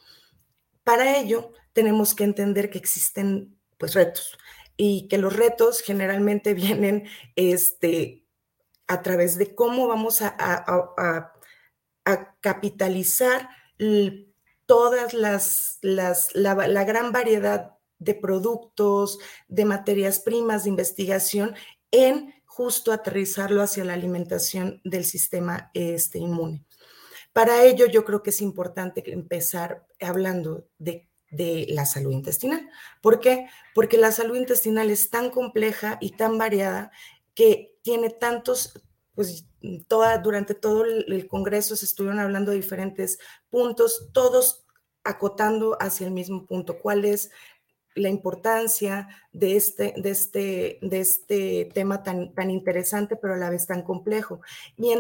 Para 0.85 1.19
ello, 1.19 1.51
tenemos 1.73 2.15
que 2.15 2.23
entender 2.23 2.71
que 2.71 2.79
existen 2.79 3.59
pues 3.77 3.95
retos 3.95 4.39
y 4.77 5.09
que 5.09 5.19
los 5.19 5.35
retos 5.35 5.81
generalmente 5.81 6.55
vienen 6.55 7.09
este, 7.35 8.25
a 8.87 9.03
través 9.03 9.37
de 9.37 9.53
cómo 9.53 9.89
vamos 9.89 10.23
a, 10.23 10.33
a, 10.39 11.35
capitalizar 12.41 13.49
todas 14.67 15.13
las, 15.13 15.79
las 15.83 16.37
la, 16.37 16.85
gran 16.85 17.11
variedad 17.11 17.78
de 17.99 18.15
productos, 18.15 19.19
de 19.49 19.65
materias 19.65 20.21
primas, 20.21 20.65
de 20.65 20.71
investigación 20.71 21.55
en 21.91 22.35
justo 22.45 22.93
aterrizarlo 22.93 23.63
hacia 23.63 23.85
la 23.85 23.95
alimentación 23.95 24.81
del 24.85 25.05
sistema 25.05 25.71
este, 25.75 26.19
inmune. 26.19 26.65
Para 27.33 27.63
ello, 27.63 27.87
yo 27.87 28.05
creo 28.05 28.23
que 28.23 28.31
es 28.31 28.41
importante 28.41 29.13
empezar 29.13 29.87
hablando 30.01 30.67
de, 30.79 31.09
de, 31.31 31.67
la 31.69 31.87
salud 31.87 32.11
intestinal. 32.11 32.69
¿Por 33.01 33.21
qué? 33.21 33.47
Porque 33.75 33.97
la 33.97 34.11
salud 34.11 34.37
intestinal 34.37 34.91
es 34.91 35.11
tan 35.11 35.31
compleja 35.31 35.99
y 36.01 36.17
tan 36.17 36.37
variada 36.37 36.91
que 37.35 37.79
tiene 37.83 38.11
tantos, 38.11 38.83
pues 39.15 39.47
toda, 39.87 40.19
durante 40.19 40.55
todo 40.55 40.85
el, 40.85 41.29
Congreso 41.29 41.77
se 41.77 41.85
estuvieron 41.85 42.19
hablando 42.19 42.51
de 42.51 42.57
diferentes 42.57 43.19
puntos, 43.51 44.11
todos 44.13 44.67
acotando 45.05 45.77
hacia 45.81 46.07
el 46.07 46.13
mismo 46.13 46.47
punto, 46.47 46.81
cuál 46.81 47.05
es 47.05 47.31
la 47.99 48.09
importancia 48.09 49.09
de 49.33 49.57
este, 49.57 49.95
de 49.97 50.11
este, 50.11 50.79
de 50.83 51.01
este 51.01 51.69
tema 51.75 52.03
tan, 52.03 52.35
tan 52.35 52.51
interesante, 52.51 53.17
pero 53.17 53.35
a 53.35 53.39
la 53.39 53.51
vez 53.51 53.67
tan 53.67 53.83
complejo. 53.83 54.41
Y 54.77 54.93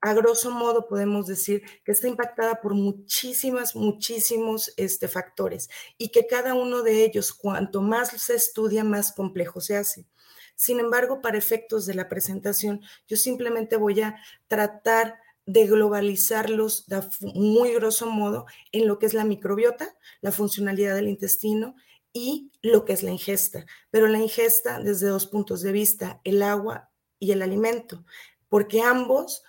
a 0.00 0.14
grosso 0.14 0.50
modo 0.50 0.88
podemos 0.88 1.26
decir 1.26 1.62
que 1.84 1.92
está 1.92 2.08
impactada 2.08 2.60
por 2.60 2.74
muchísimas, 2.74 3.76
muchísimos 3.76 4.72
este, 4.76 5.08
factores 5.08 5.68
y 5.98 6.08
que 6.08 6.26
cada 6.26 6.54
uno 6.54 6.82
de 6.82 7.04
ellos, 7.04 7.32
cuanto 7.32 7.82
más 7.82 8.10
se 8.10 8.34
estudia, 8.34 8.82
más 8.82 9.12
complejo 9.12 9.60
se 9.60 9.76
hace. 9.76 10.06
Sin 10.54 10.80
embargo, 10.80 11.20
para 11.20 11.38
efectos 11.38 11.86
de 11.86 11.94
la 11.94 12.08
presentación, 12.08 12.82
yo 13.08 13.16
simplemente 13.16 13.76
voy 13.76 14.00
a 14.00 14.16
tratar 14.48 15.18
de 15.46 15.66
globalizarlos 15.66 16.86
de 16.86 17.02
muy 17.34 17.72
grosso 17.74 18.06
modo 18.06 18.46
en 18.72 18.86
lo 18.86 18.98
que 18.98 19.06
es 19.06 19.14
la 19.14 19.24
microbiota, 19.24 19.96
la 20.20 20.32
funcionalidad 20.32 20.94
del 20.94 21.08
intestino 21.08 21.74
y 22.12 22.52
lo 22.62 22.84
que 22.84 22.92
es 22.92 23.02
la 23.02 23.10
ingesta. 23.10 23.66
Pero 23.90 24.08
la 24.08 24.18
ingesta 24.18 24.80
desde 24.80 25.08
dos 25.08 25.26
puntos 25.26 25.62
de 25.62 25.72
vista, 25.72 26.20
el 26.24 26.42
agua 26.42 26.90
y 27.18 27.32
el 27.32 27.42
alimento, 27.42 28.04
porque 28.48 28.82
ambos 28.82 29.44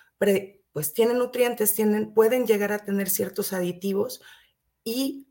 pues 0.72 0.94
tienen 0.94 1.18
nutrientes, 1.18 1.74
tienen, 1.74 2.14
pueden 2.14 2.46
llegar 2.46 2.72
a 2.72 2.84
tener 2.84 3.10
ciertos 3.10 3.52
aditivos 3.52 4.22
y 4.84 5.26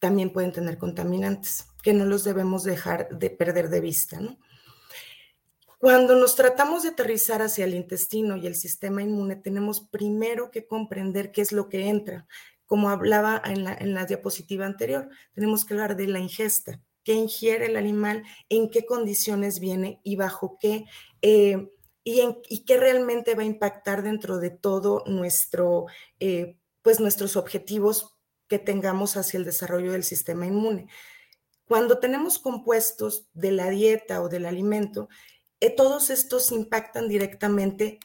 también 0.00 0.32
pueden 0.32 0.52
tener 0.52 0.78
contaminantes, 0.78 1.66
que 1.82 1.92
no 1.92 2.04
los 2.04 2.24
debemos 2.24 2.64
dejar 2.64 3.08
de 3.10 3.30
perder 3.30 3.68
de 3.68 3.80
vista. 3.80 4.18
Cuando 5.78 6.16
nos 6.16 6.36
tratamos 6.36 6.82
de 6.82 6.90
aterrizar 6.90 7.42
hacia 7.42 7.64
el 7.64 7.74
intestino 7.74 8.36
y 8.36 8.46
el 8.46 8.54
sistema 8.54 9.02
inmune, 9.02 9.36
tenemos 9.36 9.80
primero 9.80 10.50
que 10.50 10.66
comprender 10.66 11.32
qué 11.32 11.40
es 11.40 11.52
lo 11.52 11.68
que 11.68 11.88
entra. 11.88 12.26
Como 12.72 12.88
hablaba 12.88 13.42
en 13.44 13.92
la, 13.92 14.06
diapositiva 14.06 14.64
anterior, 14.64 15.10
tenemos 15.34 15.66
que 15.66 15.74
hablar 15.74 15.94
de 15.94 16.06
la 16.06 16.20
ingesta, 16.20 16.80
qué 17.04 17.12
ingiere 17.12 17.66
el 17.66 17.76
animal, 17.76 18.22
en 18.48 18.70
qué 18.70 18.86
condiciones 18.86 19.60
viene 19.60 20.00
y 20.02 20.16
bajo 20.16 20.56
qué, 20.58 20.86
eh, 21.20 21.68
y, 22.02 22.64
qué 22.64 22.78
realmente 22.78 23.34
va 23.34 23.42
a 23.42 23.44
impactar 23.44 24.02
dentro 24.02 24.38
de 24.38 24.48
todo 24.48 25.04
nuestro, 25.04 25.84
eh, 26.18 26.56
pues 26.80 26.98
nuestros 26.98 27.36
objetivos 27.36 28.16
que 28.48 28.58
tengamos 28.58 29.18
hacia 29.18 29.36
el 29.36 29.44
desarrollo 29.44 29.92
del 29.92 30.02
sistema 30.02 30.46
inmune. 30.46 30.86
Cuando 31.66 31.98
tenemos 31.98 32.38
compuestos 32.38 33.28
de 33.34 33.52
la 33.52 33.68
dieta 33.68 34.22
o 34.22 34.30
del 34.30 34.46
alimento, 34.46 35.10
eh, 35.60 35.68
todos 35.68 36.08
estos 36.08 36.50
impactan 36.52 37.06
directamente, 37.06 38.00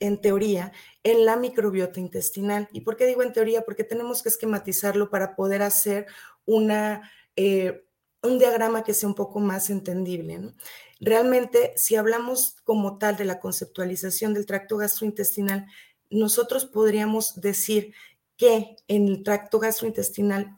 en 0.00 0.20
teoría, 0.20 0.72
en 1.02 1.24
la 1.24 1.36
microbiota 1.36 2.00
intestinal. 2.00 2.68
¿Y 2.72 2.82
por 2.82 2.96
qué 2.96 3.06
digo 3.06 3.22
en 3.22 3.32
teoría? 3.32 3.62
Porque 3.62 3.84
tenemos 3.84 4.22
que 4.22 4.28
esquematizarlo 4.28 5.10
para 5.10 5.34
poder 5.34 5.62
hacer 5.62 6.06
una, 6.44 7.10
eh, 7.36 7.84
un 8.22 8.38
diagrama 8.38 8.84
que 8.84 8.94
sea 8.94 9.08
un 9.08 9.14
poco 9.14 9.40
más 9.40 9.70
entendible. 9.70 10.54
Realmente, 11.00 11.72
si 11.76 11.96
hablamos 11.96 12.56
como 12.64 12.98
tal 12.98 13.16
de 13.16 13.24
la 13.24 13.40
conceptualización 13.40 14.34
del 14.34 14.46
tracto 14.46 14.76
gastrointestinal, 14.76 15.66
nosotros 16.10 16.64
podríamos 16.64 17.40
decir 17.40 17.94
que 18.36 18.76
en 18.86 19.08
el 19.08 19.22
tracto 19.22 19.58
gastrointestinal 19.58 20.56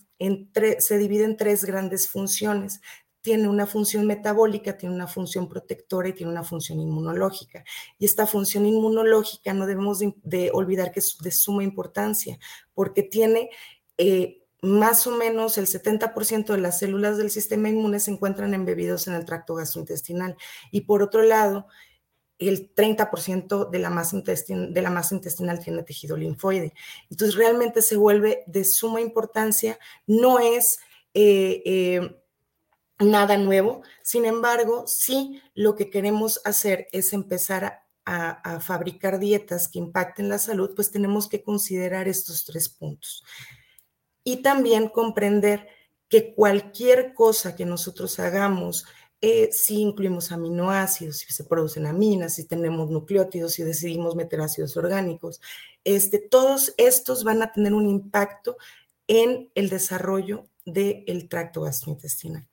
se 0.79 0.99
divide 0.99 1.25
en 1.25 1.37
tres 1.37 1.65
grandes 1.65 2.09
funciones 2.09 2.81
tiene 3.23 3.49
una 3.49 3.67
función 3.67 4.07
metabólica, 4.07 4.77
tiene 4.77 4.95
una 4.95 5.07
función 5.07 5.49
protectora 5.49 6.09
y 6.09 6.15
tiene 6.15 6.33
una 6.33 6.45
función 6.45 6.81
inmunológica. 6.81 7.65
Y 7.99 8.05
esta 8.05 8.27
función 8.27 8.67
inmunológica 8.67 9.53
no 9.53 9.67
debemos 9.67 9.99
de, 10.01 10.51
olvidar 10.53 10.93
que 10.93 11.01
es 11.01 11.19
de 11.19 11.31
suma 11.31 11.63
importancia 11.63 12.39
porque 12.75 13.03
tiene 13.03 13.51
eh, 13.99 14.43
más 14.63 15.07
o 15.07 15.17
menos 15.17 15.59
el 15.59 15.67
70% 15.67 16.47
de 16.53 16.59
las 16.59 16.79
células 16.79 17.17
del 17.17 17.31
sistema 17.31 17.69
inmune 17.69 18.01
se 18.01 18.11
encuentran 18.11 18.55
embebidos 18.55 19.09
en 19.09 19.15
el 19.15 19.25
tracto 19.25 19.55
gastrointestinal. 19.55 20.37
Y 20.71 20.83
por 20.83 21.03
otro 21.03 21.23
lado, 21.23 21.67
el 22.39 22.75
30% 22.75 23.69
de 23.69 23.79
la, 23.79 23.91
masa 23.91 24.23
de 24.23 24.83
la 24.83 24.91
masa 24.91 25.15
intestinal 25.15 25.61
tiene 25.61 25.83
tejido 25.83 26.17
linfoide. 26.17 26.73
Entonces, 27.11 27.37
realmente 27.37 27.83
se 27.83 27.97
vuelve 27.97 28.45
de 28.47 28.65
suma 28.65 29.01
importancia. 29.01 29.79
No 30.07 30.39
es... 30.39 30.79
Eh, 31.13 31.63
eh, 31.67 32.20
nada 33.01 33.37
nuevo. 33.37 33.83
Sin 34.03 34.25
embargo, 34.25 34.85
sí 34.87 35.43
lo 35.55 35.75
que 35.75 35.91
queremos 35.91 36.41
hacer 36.45 36.87
es 36.93 37.13
empezar 37.13 37.65
a, 37.65 38.59
fabricar 38.61 39.21
dietas 39.21 39.69
que 39.69 39.79
impacten 39.79 40.29
la 40.29 40.39
salud, 40.39 40.73
pues 40.75 40.91
tenemos 40.91 41.29
que 41.29 41.45
considerar 41.45 42.09
estos 42.09 42.45
tres 42.45 42.69
puntos. 42.69 43.25
Y 44.25 44.43
también 44.43 44.89
comprender 44.89 45.69
que 46.09 46.35
cualquier 46.35 47.15
cosa 47.15 47.55
que 47.55 47.65
nosotros 47.65 48.19
hagamos, 48.19 48.85
eh, 49.21 49.51
si 49.53 49.81
incluimos 49.81 50.33
aminoácidos, 50.33 51.19
si 51.19 51.33
se 51.33 51.45
producen 51.45 51.87
aminas, 51.87 52.35
si 52.35 52.49
tenemos 52.49 52.91
nucleótidos, 52.91 53.53
si 53.53 53.63
decidimos 53.63 54.17
meter 54.17 54.41
ácidos 54.41 54.77
orgánicos, 54.77 55.41
este, 55.85 56.19
todos 56.19 56.75
estos 56.79 57.23
van 57.23 57.43
a 57.43 57.53
tener 57.53 57.75
un 57.75 57.87
impacto 57.87 58.57
en 59.07 59.51
el 59.55 59.69
desarrollo 59.69 60.47
del 60.65 61.29
tracto 61.29 61.63
gastrointestinal. 61.63 62.50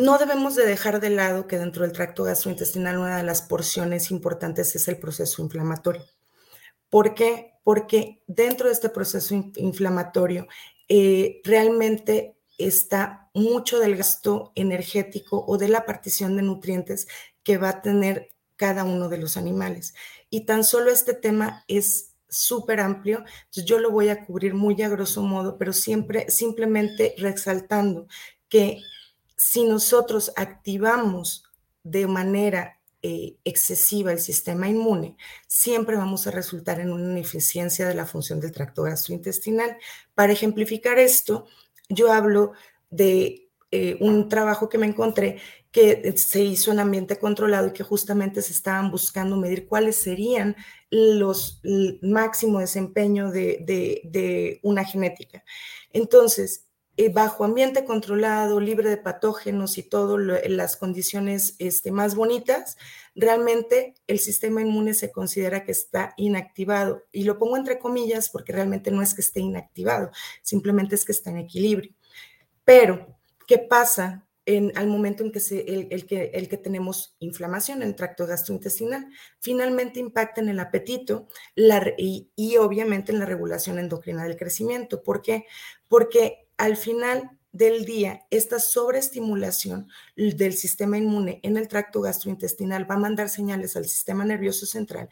No 0.00 0.16
debemos 0.16 0.54
de 0.54 0.64
dejar 0.64 1.00
de 1.00 1.10
lado 1.10 1.48
que 1.48 1.58
dentro 1.58 1.82
del 1.82 1.92
tracto 1.92 2.22
gastrointestinal 2.22 2.98
una 2.98 3.16
de 3.16 3.24
las 3.24 3.42
porciones 3.42 4.12
importantes 4.12 4.76
es 4.76 4.86
el 4.86 4.96
proceso 4.96 5.42
inflamatorio. 5.42 6.04
¿Por 6.88 7.16
qué? 7.16 7.54
Porque 7.64 8.22
dentro 8.28 8.68
de 8.68 8.74
este 8.74 8.90
proceso 8.90 9.34
inflamatorio 9.56 10.46
eh, 10.88 11.40
realmente 11.42 12.36
está 12.58 13.28
mucho 13.34 13.80
del 13.80 13.96
gasto 13.96 14.52
energético 14.54 15.44
o 15.44 15.58
de 15.58 15.66
la 15.66 15.84
partición 15.84 16.36
de 16.36 16.42
nutrientes 16.42 17.08
que 17.42 17.58
va 17.58 17.70
a 17.70 17.82
tener 17.82 18.30
cada 18.54 18.84
uno 18.84 19.08
de 19.08 19.18
los 19.18 19.36
animales. 19.36 19.94
Y 20.30 20.46
tan 20.46 20.62
solo 20.62 20.92
este 20.92 21.12
tema 21.12 21.64
es 21.66 22.14
súper 22.28 22.78
amplio, 22.78 23.24
yo 23.50 23.80
lo 23.80 23.90
voy 23.90 24.10
a 24.10 24.24
cubrir 24.24 24.54
muy 24.54 24.80
a 24.80 24.88
grosso 24.88 25.22
modo, 25.22 25.58
pero 25.58 25.72
siempre 25.72 26.30
simplemente 26.30 27.16
resaltando 27.18 28.06
que 28.48 28.80
si 29.38 29.64
nosotros 29.64 30.32
activamos 30.36 31.44
de 31.84 32.06
manera 32.08 32.80
eh, 33.00 33.36
excesiva 33.44 34.10
el 34.10 34.18
sistema 34.18 34.68
inmune, 34.68 35.16
siempre 35.46 35.96
vamos 35.96 36.26
a 36.26 36.32
resultar 36.32 36.80
en 36.80 36.92
una 36.92 37.12
ineficiencia 37.12 37.86
de 37.86 37.94
la 37.94 38.04
función 38.04 38.40
del 38.40 38.50
tracto 38.50 38.82
gastrointestinal. 38.82 39.78
Para 40.14 40.32
ejemplificar 40.32 40.98
esto, 40.98 41.46
yo 41.88 42.12
hablo 42.12 42.52
de 42.90 43.48
eh, 43.70 43.96
un 44.00 44.28
trabajo 44.28 44.68
que 44.68 44.78
me 44.78 44.86
encontré 44.86 45.40
que 45.70 46.14
se 46.16 46.42
hizo 46.42 46.72
en 46.72 46.80
ambiente 46.80 47.18
controlado 47.18 47.68
y 47.68 47.72
que 47.72 47.84
justamente 47.84 48.42
se 48.42 48.52
estaban 48.52 48.90
buscando 48.90 49.36
medir 49.36 49.68
cuáles 49.68 49.96
serían 49.96 50.56
los 50.90 51.60
máximo 52.00 52.58
desempeño 52.58 53.30
de, 53.30 53.62
de 54.04 54.60
una 54.62 54.84
genética. 54.84 55.44
Entonces, 55.92 56.67
eh, 57.00 57.10
bajo 57.10 57.44
ambiente 57.44 57.84
controlado, 57.84 58.58
libre 58.58 58.90
de 58.90 58.96
patógenos 58.96 59.78
y 59.78 59.84
todas 59.84 60.20
las 60.48 60.76
condiciones 60.76 61.54
este, 61.60 61.92
más 61.92 62.16
bonitas, 62.16 62.76
realmente 63.14 63.94
el 64.08 64.18
sistema 64.18 64.62
inmune 64.62 64.94
se 64.94 65.12
considera 65.12 65.62
que 65.62 65.70
está 65.70 66.12
inactivado. 66.16 67.04
Y 67.12 67.22
lo 67.22 67.38
pongo 67.38 67.56
entre 67.56 67.78
comillas 67.78 68.28
porque 68.30 68.52
realmente 68.52 68.90
no 68.90 69.00
es 69.00 69.14
que 69.14 69.20
esté 69.20 69.38
inactivado, 69.38 70.10
simplemente 70.42 70.96
es 70.96 71.04
que 71.04 71.12
está 71.12 71.30
en 71.30 71.36
equilibrio. 71.36 71.94
Pero, 72.64 73.16
¿qué 73.46 73.58
pasa 73.58 74.26
en, 74.44 74.72
al 74.76 74.88
momento 74.88 75.22
en 75.22 75.30
que, 75.30 75.38
se, 75.38 75.60
el, 75.60 76.04
que, 76.04 76.32
el 76.34 76.48
que 76.48 76.56
tenemos 76.56 77.14
inflamación 77.20 77.80
en 77.82 77.90
el 77.90 77.94
tracto 77.94 78.26
gastrointestinal? 78.26 79.06
Finalmente 79.38 80.00
impacta 80.00 80.40
en 80.40 80.48
el 80.48 80.58
apetito 80.58 81.28
y, 81.96 82.32
y 82.34 82.56
obviamente 82.56 83.12
en 83.12 83.20
la 83.20 83.24
regulación 83.24 83.78
endocrina 83.78 84.24
del 84.24 84.36
crecimiento. 84.36 85.04
¿Por 85.04 85.22
qué? 85.22 85.46
Porque 85.86 86.47
al 86.58 86.76
final 86.76 87.38
del 87.52 87.86
día, 87.86 88.26
esta 88.30 88.58
sobreestimulación 88.58 89.88
del 90.16 90.52
sistema 90.52 90.98
inmune 90.98 91.40
en 91.42 91.56
el 91.56 91.66
tracto 91.66 92.02
gastrointestinal 92.02 92.88
va 92.88 92.96
a 92.96 92.98
mandar 92.98 93.30
señales 93.30 93.76
al 93.76 93.86
sistema 93.86 94.24
nervioso 94.24 94.66
central 94.66 95.08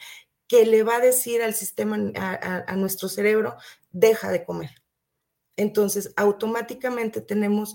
que 0.49 0.65
le 0.65 0.83
va 0.83 0.97
a 0.97 1.01
decir 1.01 1.43
al 1.43 1.55
sistema, 1.55 1.97
a, 2.17 2.77
nuestro 2.77 3.09
cerebro, 3.09 3.57
deja 3.91 4.31
de 4.31 4.45
comer. 4.45 4.83
Entonces, 5.57 6.13
automáticamente 6.17 7.21
tenemos, 7.21 7.75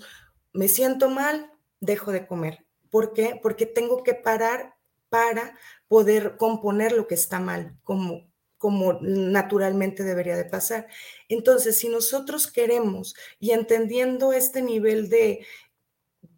me 0.53 0.67
siento 0.67 1.09
mal, 1.09 1.51
dejo 1.79 2.11
de 2.11 2.27
comer. 2.27 2.65
¿Por 2.89 3.13
qué? 3.13 3.39
Porque 3.41 3.65
tengo 3.65 4.03
que 4.03 4.13
parar 4.13 4.75
para 5.09 5.57
poder 5.89 6.37
componer 6.37 6.93
lo 6.93 7.07
que 7.07 7.15
está 7.15 7.39
mal, 7.39 7.77
como 7.83 8.30
como 8.61 8.99
naturalmente 9.01 10.03
debería 10.03 10.37
de 10.37 10.45
pasar. 10.45 10.85
Entonces, 11.29 11.79
si 11.79 11.89
nosotros 11.89 12.45
queremos 12.45 13.15
y 13.39 13.53
entendiendo 13.53 14.33
este 14.33 14.61
nivel 14.61 15.09
de, 15.09 15.47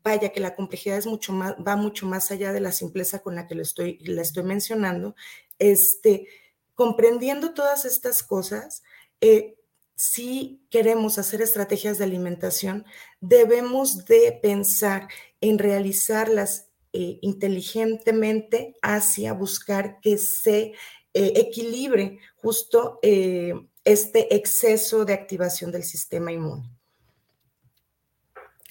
vaya 0.02 0.30
que 0.30 0.40
la 0.40 0.56
complejidad 0.56 0.98
es 0.98 1.06
mucho 1.06 1.34
más, 1.34 1.56
va 1.56 1.76
mucho 1.76 2.06
más 2.06 2.32
allá 2.32 2.54
de 2.54 2.62
la 2.62 2.72
simpleza 2.72 3.20
con 3.20 3.36
la 3.36 3.46
que 3.46 3.56
lo 3.56 3.62
estoy, 3.62 3.98
le 4.00 4.22
estoy 4.22 4.44
mencionando, 4.44 5.16
este, 5.60 6.30
comprendiendo 6.76 7.54
todas 7.54 7.84
estas 7.84 8.24
cosas, 8.24 8.84
eh, 9.20 9.58
si 9.94 10.66
queremos 10.70 11.18
hacer 11.18 11.42
estrategias 11.42 11.98
de 11.98 12.06
alimentación, 12.06 12.86
debemos 13.20 14.06
de 14.06 14.40
pensar 14.42 15.10
en 15.42 15.60
realizarlas 15.60 16.70
eh, 16.94 17.20
inteligentemente 17.22 18.78
hacia 18.82 19.34
buscar 19.34 20.00
que 20.00 20.18
se 20.18 20.72
eh, 21.14 21.34
equilibre 21.36 22.20
justo 22.38 23.00
eh, 23.02 23.54
este 23.84 24.36
exceso 24.36 25.06
de 25.06 25.14
activación 25.14 25.72
del 25.72 25.84
sistema 25.84 26.32
inmune. 26.32 26.70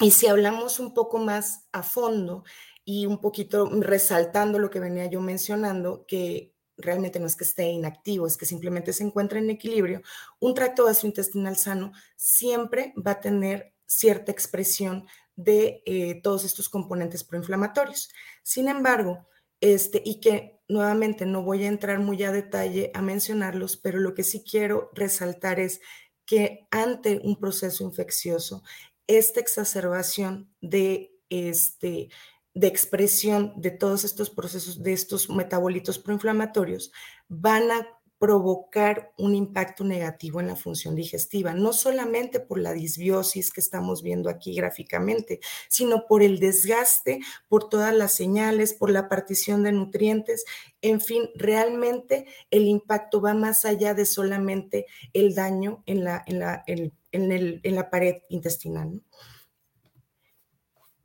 Y 0.01 0.11
si 0.11 0.27
hablamos 0.27 0.81
un 0.81 0.95
poco 0.95 1.19
más 1.19 1.69
a 1.71 1.83
fondo 1.83 2.45
y 2.85 3.07
un 3.07 3.21
poquito 3.21 3.71
resaltando 3.71 4.59
lo 4.59 4.71
que 4.71 4.81
venía 4.81 5.07
yo 5.07 5.21
mencionando, 5.21 6.05
que 6.07 6.53
realmente 6.77 7.21
no 7.21 7.27
es 7.27 7.37
que 7.37 7.45
esté 7.45 7.69
inactivo, 7.69 8.27
es 8.27 8.37
que 8.37 8.47
simplemente 8.47 8.93
se 8.93 9.05
encuentra 9.05 9.39
en 9.39 9.51
equilibrio, 9.51 10.03
un 10.41 10.55
tracto 10.55 10.87
gastrointestinal 10.87 11.57
sano 11.57 11.93
siempre 12.17 12.93
va 12.97 13.13
a 13.13 13.21
tener 13.21 13.75
cierta 13.87 14.33
expresión 14.33 15.07
de 15.37 15.83
eh, 15.87 16.21
todos 16.23 16.45
estos 16.45 16.69
componentes 16.69 17.25
proinflamatorios. 17.25 18.11
Sin 18.43 18.69
embargo, 18.69 19.27
este, 19.61 20.03
y 20.05 20.21
que 20.21 20.61
nuevamente 20.73 21.27
no 21.27 21.43
voy 21.43 21.65
a 21.65 21.69
entrar 21.69 22.01
muy 22.01 22.23
a 22.25 22.33
detalle 22.33 22.91
a 22.95 23.03
mencionarlos, 23.03 23.77
pero 23.77 24.01
lo 24.01 24.15
que 24.15 24.25
sí 24.25 24.43
quiero 24.49 24.91
resaltar 24.95 25.61
es 25.61 25.81
que 26.25 26.67
ante 26.71 27.21
un 27.23 27.39
proceso 27.39 27.85
infeccioso, 27.85 28.63
esta 29.07 29.41
exacerbación 29.41 30.51
de 30.61 31.13
este, 31.29 32.09
de 32.55 32.67
expresión 32.67 33.55
de 33.57 33.71
todos 33.71 34.05
estos 34.05 34.31
procesos, 34.31 34.83
de 34.83 34.93
estos 34.93 35.31
metabolitos 35.31 35.99
proinflamatorios, 35.99 36.93
van 37.29 37.71
a 37.71 37.87
provocar 38.23 39.13
un 39.19 39.35
impacto 39.35 39.83
negativo 39.83 40.41
en 40.41 40.47
la 40.47 40.55
función 40.55 40.95
digestiva, 40.95 41.55
no 41.55 41.73
solamente 41.73 42.39
por 42.39 42.61
la 42.61 42.73
disbiosis 42.73 43.51
que 43.51 43.61
estamos 43.61 44.01
viendo 44.01 44.31
aquí 44.31 44.55
gráficamente, 44.55 45.41
sino 45.69 46.07
por 46.07 46.23
el 46.23 46.39
desgaste, 46.39 47.19
por 47.49 47.69
todas 47.69 47.93
las 47.93 48.15
señales, 48.15 48.75
por 48.75 48.93
la 48.93 49.09
partición 49.09 49.65
de 49.65 49.73
nutrientes, 49.73 50.45
en 50.83 51.01
fin, 51.01 51.31
realmente 51.35 52.27
el 52.53 52.69
impacto 52.69 53.21
va 53.21 53.35
más 53.35 53.65
allá 53.65 53.93
de 53.93 54.07
solamente 54.07 54.87
el 55.13 55.35
daño 55.35 55.83
en 55.87 56.05
la, 56.05 56.23
en 56.25 56.39
la, 56.39 56.63
en, 56.69 56.93
en 57.11 57.75
la 57.75 57.91
pared 57.91 58.19
intestinal 58.29 59.03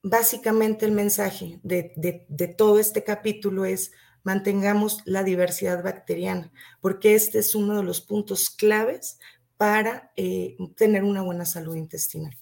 básicamente 0.03 0.85
el 0.85 0.91
mensaje 0.91 1.59
de, 1.63 2.55
todo 2.55 2.79
este 2.79 3.03
capítulo 3.03 3.65
es 3.65 3.91
mantengamos 4.27 5.03
la 5.05 5.23
diversidad 5.23 5.81
bacteriana, 5.81 6.51
porque 6.81 7.15
este 7.15 7.39
es 7.39 7.55
uno 7.55 7.77
de 7.77 7.83
los 7.83 8.01
puntos 8.01 8.49
claves 8.49 9.19
para 9.55 10.11
eh, 10.17 10.57
tener 10.75 11.05
una 11.05 11.21
buena 11.21 11.45
salud 11.45 11.77
intestinal. 11.77 12.35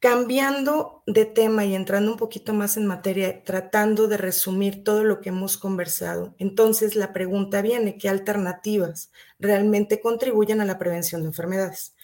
Cambiando 0.00 1.02
de 1.06 1.24
tema 1.24 1.64
y 1.64 1.74
entrando 1.74 2.12
un 2.12 2.18
poquito 2.18 2.52
más 2.52 2.76
en 2.76 2.84
materia, 2.84 3.42
tratando 3.42 4.06
de 4.06 4.18
resumir 4.18 4.84
todo 4.84 5.02
lo 5.02 5.22
que 5.22 5.30
hemos 5.30 5.56
conversado, 5.56 6.34
entonces 6.38 6.94
la 6.94 7.14
pregunta 7.14 7.62
viene, 7.62 7.96
¿qué 7.96 8.10
alternativas 8.10 9.12
realmente 9.38 10.02
contribuyen 10.02 10.60
a 10.60 10.66
la 10.66 10.78
prevención 10.78 11.22
de 11.22 11.28
enfermedades? 11.28 11.94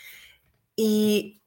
Y 0.77 1.43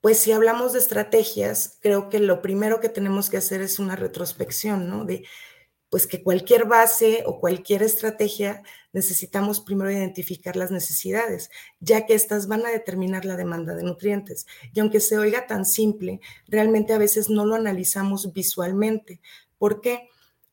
pues 0.00 0.18
si 0.18 0.32
hablamos 0.32 0.72
de 0.72 0.78
estrategias, 0.78 1.78
creo 1.80 2.08
que 2.08 2.20
lo 2.20 2.40
primero 2.40 2.80
que 2.80 2.88
tenemos 2.88 3.30
que 3.30 3.38
hacer 3.38 3.60
es 3.62 3.78
una 3.78 3.96
retrospección, 3.96 4.88
¿no? 4.88 5.04
De 5.04 5.24
pues 5.90 6.06
que 6.06 6.22
cualquier 6.22 6.66
base 6.66 7.22
o 7.26 7.40
cualquier 7.40 7.82
estrategia 7.82 8.62
necesitamos 8.92 9.60
primero 9.60 9.90
identificar 9.90 10.56
las 10.56 10.70
necesidades, 10.70 11.50
ya 11.80 12.04
que 12.06 12.14
estas 12.14 12.46
van 12.46 12.66
a 12.66 12.70
determinar 12.70 13.24
la 13.24 13.36
demanda 13.36 13.74
de 13.74 13.84
nutrientes. 13.84 14.46
Y 14.72 14.80
aunque 14.80 15.00
se 15.00 15.18
oiga 15.18 15.46
tan 15.46 15.64
simple, 15.64 16.20
realmente 16.46 16.92
a 16.92 16.98
veces 16.98 17.30
no 17.30 17.46
lo 17.46 17.54
analizamos 17.54 18.32
visualmente. 18.32 19.20
¿Por 19.56 19.80
qué? 19.80 20.08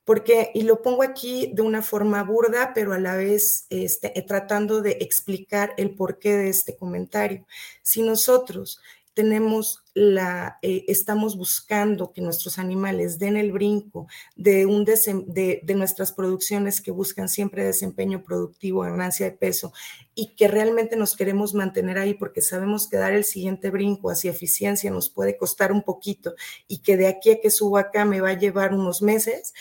Porque, 0.05 0.51
y 0.53 0.63
lo 0.63 0.81
pongo 0.81 1.03
aquí 1.03 1.51
de 1.53 1.63
una 1.63 1.81
forma 1.81 2.23
burda, 2.23 2.73
pero 2.73 2.93
a 2.93 2.99
la 2.99 3.15
vez 3.15 3.65
este, 3.69 4.09
tratando 4.27 4.81
de 4.81 4.91
explicar 5.01 5.73
el 5.77 5.95
porqué 5.95 6.37
de 6.37 6.49
este 6.49 6.77
comentario. 6.77 7.45
Si 7.81 8.03
nosotros 8.03 8.79
tenemos 9.15 9.81
la, 9.93 10.59
eh, 10.61 10.83
estamos 10.89 11.37
buscando 11.37 12.11
que 12.11 12.21
nuestros 12.21 12.59
animales 12.59 13.17
den 13.17 13.37
el 13.37 13.53
brinco 13.53 14.07
de, 14.35 14.65
un 14.65 14.83
de, 14.83 15.61
de, 15.63 15.73
nuestras 15.73 16.11
producciones 16.11 16.81
que 16.81 16.91
buscan 16.91 17.29
siempre 17.29 17.63
desempeño 17.63 18.23
productivo, 18.23 18.81
ganancia 18.81 19.25
de 19.25 19.31
peso 19.31 19.71
y 20.13 20.35
que 20.35 20.49
realmente 20.49 20.97
nos 20.97 21.15
queremos 21.15 21.53
mantener 21.53 21.97
ahí 21.97 22.13
porque 22.13 22.41
sabemos 22.41 22.89
que 22.89 22.97
dar 22.97 23.13
el 23.13 23.23
siguiente 23.23 23.69
brinco 23.71 24.11
hacia 24.11 24.31
eficiencia 24.31 24.91
nos 24.91 25.09
puede 25.09 25.37
costar 25.37 25.71
un 25.71 25.81
poquito 25.81 26.35
y 26.67 26.79
que 26.79 26.97
de 26.97 27.07
aquí 27.07 27.31
a 27.31 27.39
que 27.39 27.49
suba 27.49 27.79
acá 27.79 28.03
me 28.03 28.19
va 28.19 28.31
a 28.31 28.37
llevar 28.37 28.73
unos 28.73 29.01
meses. 29.01 29.53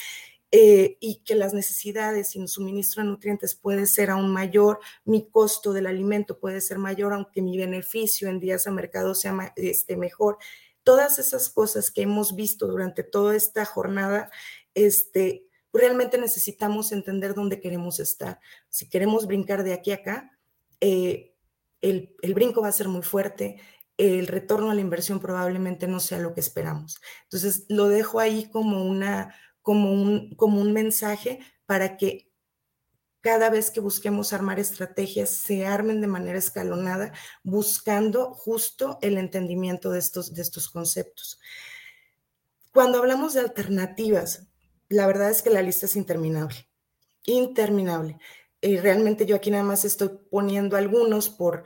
Eh, 0.57 0.99
y 1.01 1.17
que 1.25 1.35
las 1.35 1.53
necesidades 1.53 2.37
el 2.37 2.47
suministro 2.47 3.03
de 3.03 3.09
nutrientes 3.09 3.57
puede 3.57 3.87
ser 3.87 4.11
aún 4.11 4.33
mayor, 4.33 4.79
mi 5.05 5.29
costo 5.29 5.73
del 5.73 5.89
alimento 5.89 6.39
puede 6.39 6.61
ser 6.61 6.79
mayor, 6.79 7.13
aunque 7.13 7.43
mi 7.43 7.59
beneficio 7.59 8.29
en 8.29 8.39
días 8.39 8.69
a 8.69 8.71
mercado 8.71 9.17
sea 9.17 9.53
este, 9.57 9.97
mejor. 9.97 10.39
Todas 10.85 11.19
esas 11.19 11.49
cosas 11.49 11.91
que 11.91 12.03
hemos 12.03 12.37
visto 12.37 12.69
durante 12.69 13.03
toda 13.03 13.35
esta 13.35 13.65
jornada, 13.65 14.31
este, 14.75 15.49
realmente 15.73 16.19
necesitamos 16.19 16.93
entender 16.93 17.35
dónde 17.35 17.61
queremos 17.61 17.99
estar. 17.99 18.39
Si 18.69 18.89
queremos 18.89 19.27
brincar 19.27 19.65
de 19.65 19.73
aquí 19.73 19.91
a 19.91 19.97
acá, 19.97 20.39
eh, 20.81 21.35
el, 21.81 22.15
el 22.23 22.33
brinco 22.33 22.63
va 22.63 22.69
a 22.69 22.73
ser 22.73 22.87
muy 22.87 23.03
fuerte, 23.03 23.57
el 23.97 24.29
retorno 24.29 24.71
a 24.71 24.75
la 24.75 24.83
inversión 24.83 25.19
probablemente 25.19 25.89
no 25.89 25.99
sea 25.99 26.21
lo 26.21 26.33
que 26.33 26.41
esperamos. 26.41 27.01
Entonces, 27.25 27.67
lo 27.69 27.89
dejo 27.89 28.21
ahí 28.21 28.49
como 28.51 28.85
una, 28.85 29.35
como 29.65 29.91
un, 29.91 30.37
como 30.37 30.61
un 30.61 30.75
mensaje 30.75 31.41
para 31.65 31.97
que 31.97 32.31
cada 33.23 33.49
vez 33.49 33.71
que 33.71 33.81
busquemos 33.81 34.35
armar 34.35 34.61
estrategias, 34.61 35.31
se 35.31 35.65
armen 35.65 36.03
de 36.03 36.07
manera 36.07 36.39
escalonada, 36.39 37.15
buscando 37.43 38.35
justo 38.35 38.99
el 39.01 39.17
entendimiento 39.17 39.91
de 39.91 40.01
estos, 40.01 40.35
de 40.35 40.43
estos 40.43 40.69
conceptos. 40.69 41.41
Cuando 42.75 42.99
hablamos 42.99 43.33
de 43.33 43.41
alternativas, 43.41 44.49
la 44.91 45.07
verdad 45.07 45.31
es 45.31 45.41
que 45.41 45.49
la 45.49 45.63
lista 45.63 45.87
es 45.87 45.97
interminable, 45.97 46.69
interminable. 47.25 48.19
Y 48.61 48.77
realmente 48.77 49.25
yo 49.25 49.37
aquí 49.37 49.51
nada 49.51 49.65
más 49.65 49.87
estoy 49.87 50.11
poniendo 50.31 50.77
algunos 50.77 51.31
por, 51.31 51.65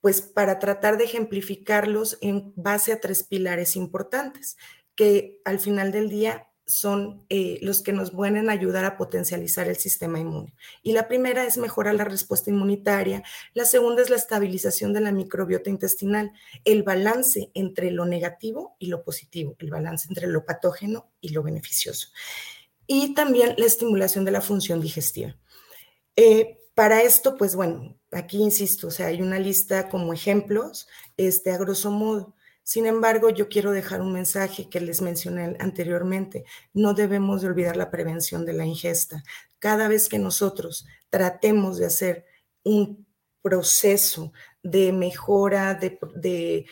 pues 0.00 0.20
para 0.20 0.58
tratar 0.58 0.98
de 0.98 1.04
ejemplificarlos 1.04 2.18
en 2.20 2.52
base 2.56 2.92
a 2.92 3.00
tres 3.00 3.22
pilares 3.22 3.76
importantes, 3.76 4.56
que 4.96 5.40
al 5.44 5.60
final 5.60 5.92
del 5.92 6.08
día 6.08 6.48
son 6.68 7.24
eh, 7.30 7.58
los 7.62 7.82
que 7.82 7.94
nos 7.94 8.10
pueden 8.10 8.50
ayudar 8.50 8.84
a 8.84 8.98
potencializar 8.98 9.66
el 9.68 9.76
sistema 9.76 10.20
inmune. 10.20 10.54
Y 10.82 10.92
la 10.92 11.08
primera 11.08 11.44
es 11.44 11.56
mejorar 11.56 11.94
la 11.94 12.04
respuesta 12.04 12.50
inmunitaria, 12.50 13.22
la 13.54 13.64
segunda 13.64 14.02
es 14.02 14.10
la 14.10 14.16
estabilización 14.16 14.92
de 14.92 15.00
la 15.00 15.10
microbiota 15.10 15.70
intestinal, 15.70 16.30
el 16.64 16.82
balance 16.82 17.50
entre 17.54 17.90
lo 17.90 18.04
negativo 18.04 18.76
y 18.78 18.86
lo 18.86 19.02
positivo, 19.02 19.56
el 19.58 19.70
balance 19.70 20.06
entre 20.08 20.26
lo 20.26 20.44
patógeno 20.44 21.10
y 21.22 21.30
lo 21.30 21.42
beneficioso. 21.42 22.08
Y 22.86 23.14
también 23.14 23.54
la 23.56 23.66
estimulación 23.66 24.26
de 24.26 24.30
la 24.30 24.42
función 24.42 24.80
digestiva. 24.80 25.36
Eh, 26.16 26.58
para 26.74 27.02
esto, 27.02 27.36
pues 27.36 27.56
bueno, 27.56 27.98
aquí 28.12 28.42
insisto, 28.42 28.88
o 28.88 28.90
sea, 28.90 29.06
hay 29.06 29.22
una 29.22 29.38
lista 29.38 29.88
como 29.88 30.12
ejemplos, 30.12 30.86
este, 31.16 31.50
a 31.50 31.58
grosso 31.58 31.90
modo. 31.90 32.34
Sin 32.68 32.84
embargo, 32.84 33.30
yo 33.30 33.48
quiero 33.48 33.72
dejar 33.72 34.02
un 34.02 34.12
mensaje 34.12 34.68
que 34.68 34.78
les 34.78 35.00
mencioné 35.00 35.56
anteriormente. 35.58 36.44
No 36.74 36.92
debemos 36.92 37.40
de 37.40 37.48
olvidar 37.48 37.78
la 37.78 37.90
prevención 37.90 38.44
de 38.44 38.52
la 38.52 38.66
ingesta. 38.66 39.24
Cada 39.58 39.88
vez 39.88 40.06
que 40.10 40.18
nosotros 40.18 40.86
tratemos 41.08 41.78
de 41.78 41.86
hacer 41.86 42.26
un 42.64 43.06
proceso 43.40 44.34
de 44.62 44.92
mejora 44.92 45.76
de, 45.76 46.66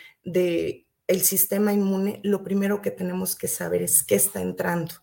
el 1.07 1.23
sistema 1.23 1.73
inmune, 1.73 2.21
lo 2.23 2.45
primero 2.45 2.83
que 2.83 2.91
tenemos 2.91 3.35
que 3.35 3.49
saber 3.49 3.81
es 3.81 4.03
qué 4.03 4.17
está 4.17 4.43
entrando 4.43 4.97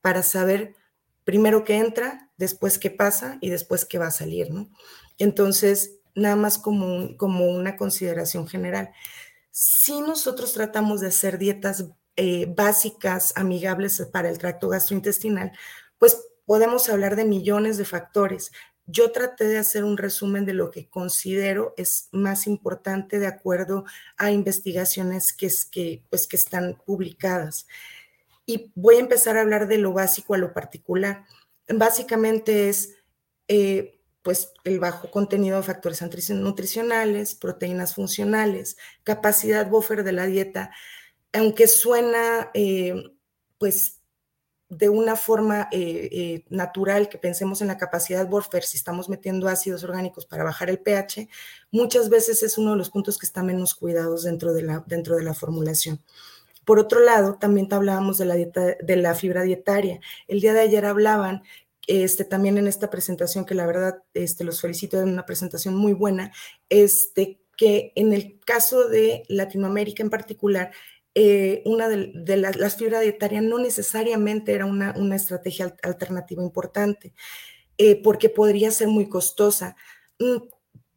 para 0.00 0.24
saber 0.24 0.74
primero 1.22 1.62
qué 1.62 1.76
entra, 1.76 2.32
después 2.36 2.80
qué 2.80 2.90
pasa 2.90 3.38
y 3.40 3.50
después 3.50 3.84
qué 3.84 3.98
va 3.98 4.08
a 4.08 4.10
salir, 4.10 4.50
¿no? 4.50 4.70
Entonces, 5.18 6.00
nada 6.16 6.34
más 6.34 6.58
como, 6.58 7.16
como 7.16 7.46
una 7.46 7.76
consideración 7.76 8.48
general 8.48 8.90
si 9.52 10.00
nosotros 10.00 10.54
tratamos 10.54 11.00
de 11.02 11.08
hacer 11.08 11.38
dietas 11.38 11.84
eh, 12.16 12.46
básicas, 12.48 13.34
amigables 13.36 14.02
para 14.10 14.30
el 14.30 14.38
tracto 14.38 14.68
gastrointestinal, 14.68 15.52
pues 15.98 16.18
podemos 16.46 16.88
hablar 16.88 17.16
de 17.16 17.26
millones 17.26 17.76
de 17.76 17.84
factores. 17.84 18.50
Yo 18.86 19.12
traté 19.12 19.44
de 19.44 19.58
hacer 19.58 19.84
un 19.84 19.98
resumen 19.98 20.46
de 20.46 20.54
lo 20.54 20.70
que 20.70 20.88
considero 20.88 21.74
es 21.76 22.08
más 22.12 22.46
importante 22.46 23.18
de 23.18 23.26
acuerdo 23.26 23.84
a 24.16 24.30
investigaciones 24.30 25.32
que, 25.32 25.46
es, 25.46 25.66
que, 25.66 26.02
pues, 26.08 26.26
que 26.26 26.36
están 26.36 26.80
publicadas. 26.86 27.66
Y 28.46 28.72
voy 28.74 28.96
a 28.96 29.00
empezar 29.00 29.36
a 29.36 29.42
hablar 29.42 29.68
de 29.68 29.78
lo 29.78 29.92
básico 29.92 30.34
a 30.34 30.38
lo 30.38 30.54
particular. 30.54 31.24
Básicamente 31.68 32.70
es, 32.70 32.96
eh, 33.48 34.01
pues 34.22 34.52
el 34.64 34.78
bajo 34.78 35.10
contenido 35.10 35.56
de 35.56 35.62
factores 35.64 36.00
nutricionales, 36.30 37.34
proteínas 37.34 37.94
funcionales, 37.94 38.76
capacidad 39.02 39.68
buffer 39.68 40.04
de 40.04 40.12
la 40.12 40.26
dieta, 40.26 40.70
aunque 41.32 41.66
suena 41.66 42.50
eh, 42.54 42.94
pues 43.58 44.02
de 44.68 44.88
una 44.88 45.16
forma 45.16 45.68
eh, 45.70 46.08
eh, 46.10 46.44
natural 46.48 47.10
que 47.10 47.18
pensemos 47.18 47.60
en 47.60 47.68
la 47.68 47.76
capacidad 47.76 48.26
buffer 48.26 48.62
si 48.62 48.78
estamos 48.78 49.10
metiendo 49.10 49.48
ácidos 49.48 49.84
orgánicos 49.84 50.24
para 50.24 50.44
bajar 50.44 50.70
el 50.70 50.78
pH, 50.78 51.28
muchas 51.70 52.08
veces 52.08 52.42
es 52.42 52.56
uno 52.56 52.70
de 52.70 52.78
los 52.78 52.88
puntos 52.88 53.18
que 53.18 53.26
está 53.26 53.42
menos 53.42 53.74
cuidados 53.74 54.22
dentro 54.22 54.54
de 54.54 54.62
la, 54.62 54.82
dentro 54.86 55.16
de 55.16 55.24
la 55.24 55.34
formulación. 55.34 56.00
Por 56.64 56.78
otro 56.78 57.00
lado, 57.00 57.34
también 57.34 57.68
hablábamos 57.72 58.18
de 58.18 58.24
la, 58.24 58.34
dieta, 58.34 58.76
de 58.80 58.96
la 58.96 59.14
fibra 59.14 59.42
dietaria. 59.42 60.00
El 60.28 60.40
día 60.40 60.54
de 60.54 60.60
ayer 60.60 60.86
hablaban 60.86 61.42
este, 61.86 62.24
también 62.24 62.58
en 62.58 62.66
esta 62.66 62.90
presentación, 62.90 63.44
que 63.44 63.54
la 63.54 63.66
verdad 63.66 64.02
este, 64.14 64.44
los 64.44 64.60
felicito, 64.60 64.98
de 64.98 65.04
una 65.04 65.26
presentación 65.26 65.74
muy 65.74 65.92
buena, 65.92 66.32
este, 66.68 67.40
que 67.56 67.92
en 67.96 68.12
el 68.12 68.40
caso 68.40 68.88
de 68.88 69.24
Latinoamérica 69.28 70.02
en 70.02 70.10
particular, 70.10 70.72
eh, 71.14 71.62
una 71.66 71.88
de, 71.88 72.36
las, 72.36 72.76
fibras 72.76 73.02
dietarias 73.02 73.42
no 73.42 73.58
necesariamente 73.58 74.54
era 74.54 74.64
una, 74.64 75.16
estrategia 75.16 75.76
alternativa 75.82 76.42
importante, 76.42 77.12
eh, 77.78 78.00
porque 78.02 78.28
podría 78.28 78.70
ser 78.70 78.88
muy 78.88 79.08
costosa. 79.08 79.76
Mm, 80.18 80.36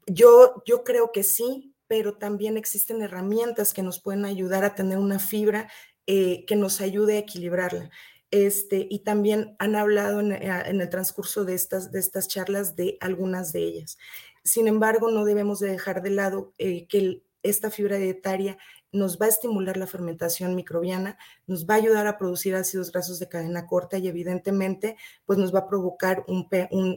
yo, 0.07 0.63
yo 0.65 0.83
creo 0.83 1.11
que 1.11 1.23
sí, 1.23 1.73
pero 1.87 2.17
también 2.17 2.57
existen 2.57 3.01
herramientas 3.01 3.73
que 3.73 3.83
nos 3.83 3.99
pueden 3.99 4.25
ayudar 4.25 4.63
a 4.63 4.75
tener 4.75 4.97
una 4.97 5.19
fibra 5.19 5.69
eh, 6.07 6.45
que 6.45 6.55
nos 6.55 6.81
ayude 6.81 7.15
a 7.15 7.19
equilibrarla. 7.19 7.89
Este, 8.35 8.85
y 8.89 8.99
también 8.99 9.55
han 9.59 9.77
hablado 9.77 10.19
en, 10.19 10.33
eh, 10.33 10.63
el 10.65 10.89
transcurso 10.89 11.45
de 11.45 11.53
estas, 11.53 11.93
de 11.93 11.99
estas 11.99 12.27
charlas 12.27 12.75
de 12.75 12.97
algunas 12.99 13.53
de 13.53 13.61
ellas. 13.61 13.97
Sin 14.43 14.67
embargo, 14.67 15.09
no 15.09 15.23
debemos 15.23 15.59
de 15.61 15.69
dejar 15.69 16.01
de 16.01 16.09
lado 16.09 16.51
eh, 16.57 16.85
que 16.87 17.23
esta 17.43 17.71
fibra 17.71 17.95
dietaria 17.95 18.57
nos 18.91 19.17
va 19.17 19.27
a 19.27 19.29
estimular 19.29 19.77
la 19.77 19.87
fermentación 19.87 20.53
microbiana, 20.53 21.17
nos 21.47 21.65
va 21.65 21.75
a 21.75 21.77
ayudar 21.77 22.07
a 22.07 22.17
producir 22.17 22.55
ácidos 22.55 22.91
grasos 22.91 23.19
de 23.19 23.29
cadena 23.29 23.67
corta 23.67 23.97
y 23.99 24.09
evidentemente 24.09 24.97
pues 25.23 25.39
nos 25.39 25.55
va 25.55 25.59
a 25.59 25.69
provocar 25.69 26.25
un, 26.27 26.49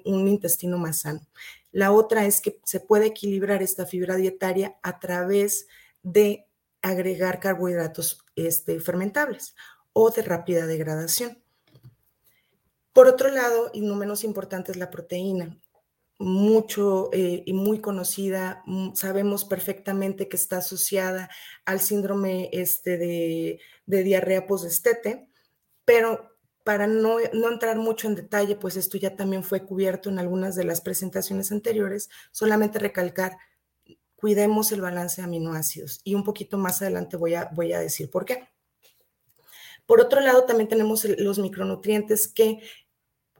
un 0.04 0.26
intestino 0.26 0.76
más 0.76 1.02
sano. 1.02 1.20
La 1.70 1.92
otra 1.92 2.26
es 2.26 2.40
que 2.40 2.58
se 2.64 2.80
puede 2.80 3.06
equilibrar 3.06 3.62
esta 3.62 3.86
fibra 3.86 4.16
dietaria 4.16 4.76
a 4.82 4.98
través 4.98 5.68
de 6.02 6.48
agregar 6.82 7.38
carbohidratos 7.38 8.24
este, 8.34 8.80
fermentables 8.80 9.54
o 10.00 10.10
de 10.10 10.22
rápida 10.22 10.64
degradación. 10.64 11.42
Por 12.92 13.08
otro 13.08 13.30
lado, 13.30 13.70
y 13.72 13.80
no 13.80 13.96
menos 13.96 14.22
importante, 14.22 14.70
es 14.70 14.78
la 14.78 14.90
proteína. 14.90 15.58
Mucho 16.20 17.10
eh, 17.12 17.42
y 17.44 17.52
muy 17.52 17.80
conocida, 17.80 18.62
mm, 18.66 18.94
sabemos 18.94 19.44
perfectamente 19.44 20.28
que 20.28 20.36
está 20.36 20.58
asociada 20.58 21.28
al 21.64 21.80
síndrome 21.80 22.48
este 22.52 22.96
de, 22.96 23.58
diarrea 23.86 24.46
postestete, 24.46 25.28
pero 25.84 26.30
para 26.62 26.86
no, 26.86 27.16
no, 27.32 27.50
entrar 27.50 27.76
mucho 27.76 28.06
en 28.06 28.14
detalle, 28.14 28.54
pues 28.54 28.76
esto 28.76 28.98
ya 28.98 29.16
también 29.16 29.42
fue 29.42 29.64
cubierto 29.64 30.10
en 30.10 30.20
algunas 30.20 30.54
de 30.54 30.64
las 30.64 30.80
presentaciones 30.80 31.50
anteriores, 31.50 32.08
solamente 32.30 32.78
recalcar, 32.78 33.36
cuidemos 34.14 34.70
el 34.70 34.80
balance 34.80 35.20
de 35.20 35.24
aminoácidos 35.26 36.00
y 36.04 36.14
un 36.14 36.22
poquito 36.22 36.56
más 36.56 36.82
adelante 36.82 37.16
voy 37.16 37.34
a, 37.34 37.46
voy 37.52 37.72
a 37.72 37.80
decir 37.80 38.10
por 38.10 38.24
qué. 38.24 38.48
Por 39.88 40.02
otro 40.02 40.20
lado, 40.20 40.44
también 40.44 40.68
tenemos 40.68 41.02
los 41.06 41.38
micronutrientes 41.38 42.28
que 42.28 42.60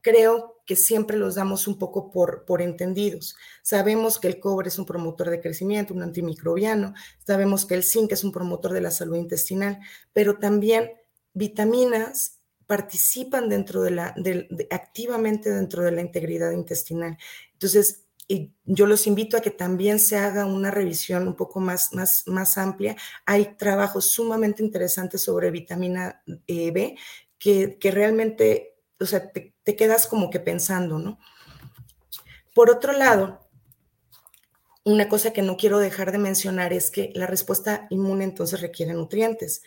creo 0.00 0.62
que 0.64 0.76
siempre 0.76 1.18
los 1.18 1.34
damos 1.34 1.68
un 1.68 1.78
poco 1.78 2.10
por, 2.10 2.46
por 2.46 2.62
entendidos. 2.62 3.36
Sabemos 3.62 4.18
que 4.18 4.28
el 4.28 4.40
cobre 4.40 4.68
es 4.68 4.78
un 4.78 4.86
promotor 4.86 5.28
de 5.28 5.42
crecimiento, 5.42 5.92
un 5.92 6.02
antimicrobiano, 6.02 6.94
sabemos 7.26 7.66
que 7.66 7.74
el 7.74 7.84
zinc 7.84 8.12
es 8.12 8.24
un 8.24 8.32
promotor 8.32 8.72
de 8.72 8.80
la 8.80 8.90
salud 8.90 9.16
intestinal, 9.16 9.78
pero 10.14 10.38
también 10.38 10.90
vitaminas 11.34 12.38
participan 12.66 13.50
dentro 13.50 13.82
de 13.82 13.90
la, 13.90 14.14
activamente 14.70 15.50
dentro 15.50 15.82
de 15.82 15.92
la 15.92 16.00
integridad 16.00 16.52
intestinal. 16.52 17.18
Entonces, 17.52 18.07
y 18.30 18.52
yo 18.64 18.86
los 18.86 19.06
invito 19.06 19.38
a 19.38 19.40
que 19.40 19.50
también 19.50 19.98
se 19.98 20.18
haga 20.18 20.44
una 20.44 20.70
revisión 20.70 21.26
un 21.26 21.34
poco 21.34 21.60
más, 21.60 21.94
más, 21.94 22.24
más 22.26 22.58
amplia. 22.58 22.94
Hay 23.24 23.56
trabajos 23.56 24.10
sumamente 24.10 24.62
interesantes 24.62 25.22
sobre 25.22 25.50
vitamina 25.50 26.22
e, 26.46 26.70
B 26.70 26.96
que, 27.38 27.78
que 27.78 27.90
realmente, 27.90 28.76
o 29.00 29.06
sea, 29.06 29.32
te, 29.32 29.54
te, 29.62 29.76
quedas 29.76 30.06
como 30.06 30.28
que 30.28 30.40
pensando, 30.40 30.98
¿no? 30.98 31.18
Por 32.54 32.68
otro 32.70 32.92
lado, 32.92 33.48
una 34.84 35.08
cosa 35.08 35.32
que 35.32 35.42
no 35.42 35.56
quiero 35.56 35.78
dejar 35.78 36.12
de 36.12 36.18
mencionar 36.18 36.74
es 36.74 36.90
que 36.90 37.12
la 37.14 37.26
respuesta 37.26 37.86
inmune 37.88 38.24
entonces 38.24 38.60
requiere 38.60 38.92
nutrientes, 38.92 39.62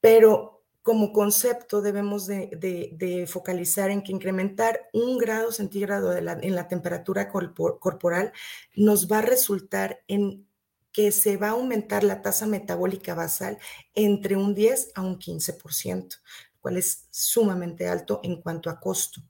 pero 0.00 0.57
como 0.88 1.12
concepto 1.12 1.82
debemos 1.82 2.26
de, 2.26 3.26
focalizar 3.28 3.90
en 3.90 4.02
que 4.02 4.10
incrementar 4.10 4.88
un 4.94 5.18
grado 5.18 5.52
centígrado 5.52 6.16
en 6.16 6.54
la 6.54 6.66
temperatura 6.66 7.28
corporal 7.28 8.32
nos 8.74 9.06
va 9.06 9.18
a 9.18 9.20
resultar 9.20 10.02
en 10.08 10.48
que 10.90 11.12
se 11.12 11.36
va 11.36 11.48
a 11.48 11.50
aumentar 11.50 12.04
la 12.04 12.22
tasa 12.22 12.46
metabólica 12.46 13.14
basal 13.14 13.58
entre 13.94 14.36
un 14.36 14.54
10 14.54 14.92
a 14.94 15.02
un 15.02 15.18
15%, 15.18 16.20
lo 16.54 16.60
cual 16.62 16.78
es 16.78 17.06
sumamente 17.10 17.86
alto 17.86 18.20
en 18.22 18.40
cuanto 18.40 18.70
a 18.70 18.80
costo. 18.80 19.20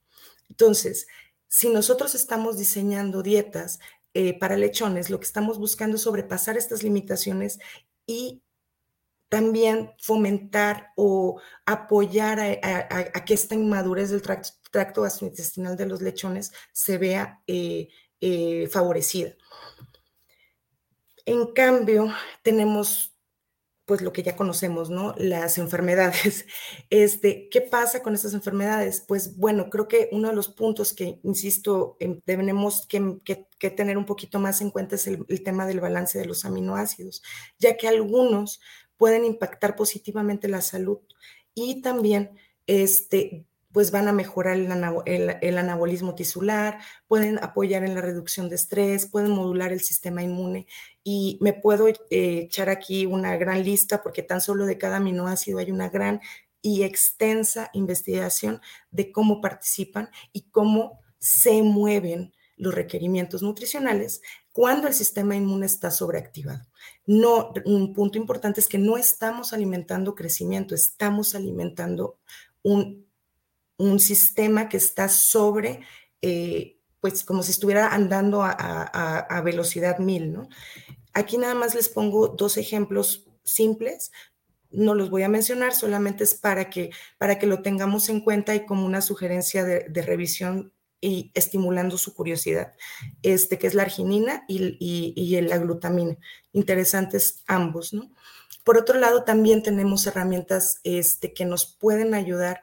Entonces, 0.49 1.09
si 1.49 1.71
nosotros 1.71 2.15
estamos 2.15 2.57
diseñando 2.57 3.25
dietas 3.25 3.81
eh, 4.15 4.39
para 4.39 4.57
lechones, 4.57 5.11
lo 5.11 5.19
que 5.19 5.27
estamos 5.27 5.59
buscando 5.59 5.97
es 5.97 6.03
sobrepasar 6.03 6.57
estas 6.57 6.85
limitaciones 6.85 7.59
y 8.07 8.43
también 9.29 9.93
fomentar 9.99 10.93
o 10.97 11.41
apoyar 11.67 12.41
a, 12.41 13.25
que 13.25 13.35
esta 13.35 13.55
inmadurez 13.55 14.11
del 14.11 14.23
tracto, 14.23 15.03
gastrointestinal 15.03 15.77
de 15.77 15.87
los 15.87 16.01
lechones 16.01 16.53
se 16.73 16.99
vea 16.99 17.43
eh, 17.47 17.89
eh, 18.21 18.69
favorecida. 18.71 19.35
En 21.27 21.53
cambio, 21.53 22.13
tenemos 22.43 23.19
pues 23.89 24.03
lo 24.03 24.13
que 24.13 24.23
ya 24.23 24.37
conocemos, 24.37 24.91
¿no? 24.91 25.15
Las 25.17 25.57
enfermedades. 25.57 26.45
Este, 26.91 27.49
¿Qué 27.51 27.63
pasa 27.63 28.03
con 28.03 28.15
estas 28.15 28.35
enfermedades? 28.35 29.03
Pues 29.07 29.37
bueno, 29.37 29.71
creo 29.71 29.89
que 29.89 30.09
uno 30.13 30.29
de 30.29 30.35
los 30.35 30.49
puntos 30.49 30.93
que, 30.93 31.21
insisto, 31.23 31.97
tenemos 32.25 32.87
que, 32.87 33.47
tener 33.71 33.97
un 33.97 34.05
poquito 34.05 34.39
más 34.41 34.61
en 34.61 34.71
cuenta 34.71 34.97
es 34.97 35.07
el, 35.07 35.27
tema 35.43 35.67
del 35.67 35.81
balance 35.81 36.19
de 36.19 36.27
los 36.27 36.45
aminoácidos, 36.45 37.23
ya 37.59 37.77
que 37.79 37.89
algunos 37.89 38.61
pueden 38.99 39.25
impactar 39.25 39.77
positivamente 39.77 40.49
la 40.49 40.61
salud 40.61 40.99
y 41.55 41.81
también 41.81 42.33
este, 42.67 43.47
pues 43.73 43.91
van 43.91 44.09
a 44.09 44.13
mejorar 44.13 44.57
el, 44.57 45.59
anabolismo 45.59 46.15
tisular, 46.15 46.79
pueden 47.07 47.39
apoyar 47.43 47.85
en 47.85 47.95
la 47.95 48.01
reducción 48.01 48.49
de 48.49 48.57
estrés, 48.57 49.07
pueden 49.07 49.31
modular 49.31 49.73
el 49.73 49.81
sistema 49.81 50.23
inmune. 50.23 50.67
Y 51.05 51.39
me 51.41 51.53
puedo 51.53 51.89
eh, 51.89 51.97
echar 52.11 52.69
aquí 52.69 53.07
una 53.07 53.37
gran 53.37 53.63
lista 53.65 54.03
porque 54.03 54.23
tan 54.23 54.41
solo 54.41 54.67
de 54.67 54.79
cada 54.79 54.97
aminoácido 54.97 55.59
hay 55.59 55.71
una 55.71 55.89
gran 55.89 56.21
y 56.61 56.83
extensa 56.83 57.71
investigación 57.73 58.61
de 58.91 59.13
cómo 59.13 59.41
participan 59.41 60.11
y 60.33 60.51
cómo 60.51 61.01
se 61.19 61.63
mueven 61.63 62.33
los 62.57 62.75
requerimientos 62.75 63.43
nutricionales 63.43 64.21
cuando 64.59 64.89
el 64.89 64.95
sistema 64.95 65.37
inmune 65.37 65.67
está 65.67 65.93
sobreactivado. 65.93 66.67
No, 67.07 67.53
un 67.65 67.95
punto 67.95 68.19
importante 68.19 68.59
es 68.59 68.67
que 68.67 68.77
no 68.77 68.97
estamos 68.97 69.53
alimentando 69.53 70.17
crecimiento, 70.17 70.75
estamos 70.75 71.37
alimentando 71.37 72.19
un, 72.65 73.07
sistema 74.01 74.69
que 74.69 74.79
está 74.79 75.09
sobre, 75.09 75.83
eh, 76.23 76.77
pues 76.99 77.23
como 77.23 77.45
si 77.45 77.53
estuviera 77.53 77.95
andando 77.95 78.43
a, 78.43 79.41
velocidad 79.45 80.01
mil, 80.01 80.33
¿no? 80.33 80.49
Aquí 81.15 81.39
nada 81.39 81.55
más 81.55 81.77
les 81.77 81.89
pongo 81.89 82.27
dos 82.27 82.57
ejemplos 82.57 83.29
simples. 83.45 84.11
No 84.73 84.97
los 84.97 85.09
voy 85.09 85.23
a 85.23 85.29
mencionar, 85.29 85.73
solamente 85.73 86.25
es 86.25 86.35
para 86.35 86.69
que, 86.69 86.91
para 87.17 87.39
que 87.39 87.47
lo 87.47 87.63
tengamos 87.63 88.09
en 88.09 88.23
cuenta 88.23 88.57
y 88.57 88.67
como 88.67 88.85
una 88.85 89.03
sugerencia 89.03 89.65
de 89.65 90.03
revisión 90.03 90.73
y 91.01 91.31
estimulando 91.35 91.97
su 91.99 92.15
curiosidad, 92.15 92.75
este, 93.23 93.59
que 93.59 93.67
es 93.67 93.75
la 93.75 93.83
arginina 93.83 94.45
y, 94.49 94.77
y, 94.81 95.41
la 95.43 95.59
glutamina. 95.59 96.17
Interesantes 96.53 97.43
ambos, 97.47 97.93
¿no? 97.93 98.11
Por 98.65 98.77
otro 98.77 98.99
lado, 98.99 99.25
también 99.25 99.63
tenemos 99.63 100.07
herramientas 100.07 100.81
este, 100.85 101.33
que 101.33 101.45
nos 101.45 101.67
pueden 101.67 102.15
ayudar, 102.15 102.63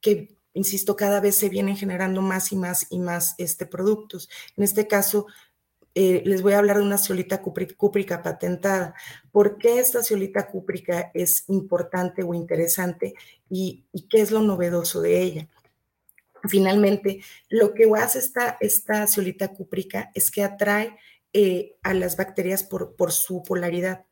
que, 0.00 0.36
insisto, 0.54 0.96
cada 0.96 1.20
vez 1.20 1.36
se 1.36 1.48
vienen 1.48 1.76
generando 1.76 2.22
más 2.22 2.50
y 2.52 2.56
más 2.56 2.86
y 2.90 2.98
más 2.98 3.34
este, 3.38 3.66
productos. 3.66 4.28
En 4.56 4.64
este 4.64 4.88
caso, 4.88 5.26
eh, 5.94 6.22
les 6.26 6.42
voy 6.42 6.52
a 6.52 6.58
hablar 6.58 6.76
de 6.76 6.82
una 6.82 6.98
ciolita 6.98 7.40
cúprica 7.42 8.22
patentada. 8.22 8.94
¿Por 9.32 9.56
qué 9.56 9.78
esta 9.78 10.02
ciolita 10.02 10.46
cúprica 10.48 11.10
es 11.14 11.44
importante 11.48 12.22
o 12.22 12.34
interesante 12.34 13.14
y, 13.48 13.86
y 13.92 14.02
qué 14.08 14.20
es 14.20 14.30
lo 14.30 14.42
novedoso 14.42 15.00
de 15.00 15.22
ella? 15.22 15.48
Finalmente, 16.48 17.20
lo 17.48 17.74
que 17.74 17.90
hace 17.96 18.18
esta, 18.18 18.56
esta 18.60 19.06
ciolita 19.06 19.48
cúprica 19.48 20.10
es 20.14 20.30
que 20.30 20.42
atrae 20.42 20.96
eh, 21.32 21.76
a 21.82 21.94
las 21.94 22.16
bacterias 22.16 22.64
por, 22.64 22.96
por 22.96 23.12
su 23.12 23.42
polaridad. 23.42 24.04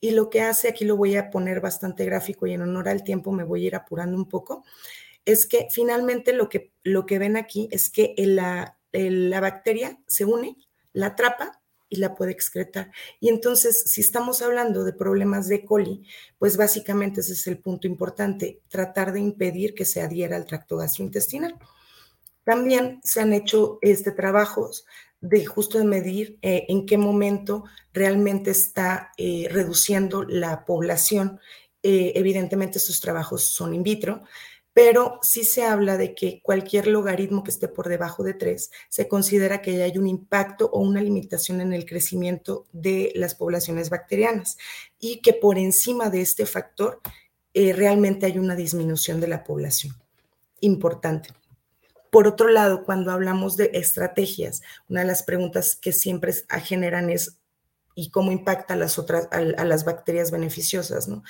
Y 0.00 0.10
lo 0.10 0.30
que 0.30 0.42
hace, 0.42 0.68
aquí 0.68 0.84
lo 0.84 0.96
voy 0.96 1.16
a 1.16 1.30
poner 1.30 1.60
bastante 1.60 2.04
gráfico 2.04 2.46
y 2.46 2.54
en 2.54 2.62
honor 2.62 2.88
al 2.88 3.04
tiempo 3.04 3.30
me 3.30 3.44
voy 3.44 3.64
a 3.64 3.66
ir 3.68 3.76
apurando 3.76 4.16
un 4.16 4.28
poco, 4.28 4.64
es 5.24 5.46
que 5.46 5.68
finalmente 5.70 6.32
lo 6.32 6.48
que, 6.48 6.72
lo 6.82 7.06
que 7.06 7.20
ven 7.20 7.36
aquí 7.36 7.68
es 7.70 7.88
que 7.88 8.14
la, 8.18 8.78
la 8.92 9.40
bacteria 9.40 10.00
se 10.06 10.24
une, 10.24 10.56
la 10.92 11.06
atrapa 11.06 11.62
y 11.88 11.96
la 11.96 12.14
puede 12.14 12.32
excretar. 12.32 12.90
Y 13.20 13.28
entonces, 13.28 13.82
si 13.84 14.00
estamos 14.00 14.40
hablando 14.40 14.82
de 14.82 14.94
problemas 14.94 15.46
de 15.46 15.64
coli, 15.64 16.06
pues 16.38 16.56
básicamente 16.56 17.20
ese 17.20 17.34
es 17.34 17.46
el 17.46 17.58
punto 17.58 17.86
importante, 17.86 18.62
tratar 18.68 19.12
de 19.12 19.20
impedir 19.20 19.74
que 19.74 19.84
se 19.84 20.00
adhiera 20.00 20.36
al 20.36 20.46
tracto 20.46 20.78
gastrointestinal. 20.78 21.58
También 22.44 23.00
se 23.04 23.20
han 23.20 23.32
hecho 23.32 23.78
este, 23.82 24.12
trabajos 24.12 24.84
de 25.22 25.46
justo 25.46 25.78
de 25.78 25.84
medir 25.84 26.38
eh, 26.42 26.66
en 26.68 26.84
qué 26.84 26.98
momento 26.98 27.64
realmente 27.94 28.50
está 28.50 29.12
eh, 29.16 29.48
reduciendo 29.50 30.24
la 30.24 30.64
población. 30.64 31.40
Eh, 31.82 32.12
evidentemente 32.16 32.78
estos 32.78 33.00
trabajos 33.00 33.44
son 33.44 33.72
in 33.72 33.84
vitro, 33.84 34.22
pero 34.74 35.20
sí 35.22 35.44
se 35.44 35.64
habla 35.64 35.96
de 35.96 36.14
que 36.14 36.40
cualquier 36.42 36.88
logaritmo 36.88 37.44
que 37.44 37.52
esté 37.52 37.68
por 37.68 37.88
debajo 37.88 38.24
de 38.24 38.34
3 38.34 38.70
se 38.88 39.06
considera 39.06 39.62
que 39.62 39.76
ya 39.76 39.84
hay 39.84 39.96
un 39.96 40.08
impacto 40.08 40.68
o 40.72 40.80
una 40.80 41.00
limitación 41.00 41.60
en 41.60 41.72
el 41.72 41.86
crecimiento 41.86 42.64
de 42.72 43.12
las 43.14 43.34
poblaciones 43.36 43.90
bacterianas 43.90 44.56
y 44.98 45.20
que 45.20 45.34
por 45.34 45.56
encima 45.58 46.10
de 46.10 46.22
este 46.22 46.46
factor 46.46 47.00
realmente 47.54 48.24
hay 48.24 48.38
una 48.38 48.56
disminución 48.56 49.20
de 49.20 49.28
la 49.28 49.44
población. 49.44 49.94
Importante. 50.60 51.28
Por 52.12 52.28
otro 52.28 52.48
lado, 52.48 52.84
cuando 52.84 53.10
hablamos 53.10 53.56
de 53.56 53.70
estrategias, 53.72 54.60
una 54.86 55.00
de 55.00 55.06
las 55.06 55.22
preguntas 55.22 55.76
que 55.76 55.92
siempre 55.92 56.34
generan 56.62 57.08
es 57.08 57.38
¿y 57.94 58.10
cómo 58.10 58.32
impacta 58.32 58.74
a 58.74 58.76
las 58.76 58.98
otras, 58.98 59.28
a, 59.30 59.40
las 59.40 59.86
bacterias 59.86 60.30
beneficiosas? 60.30 61.08
¿no? 61.08 61.22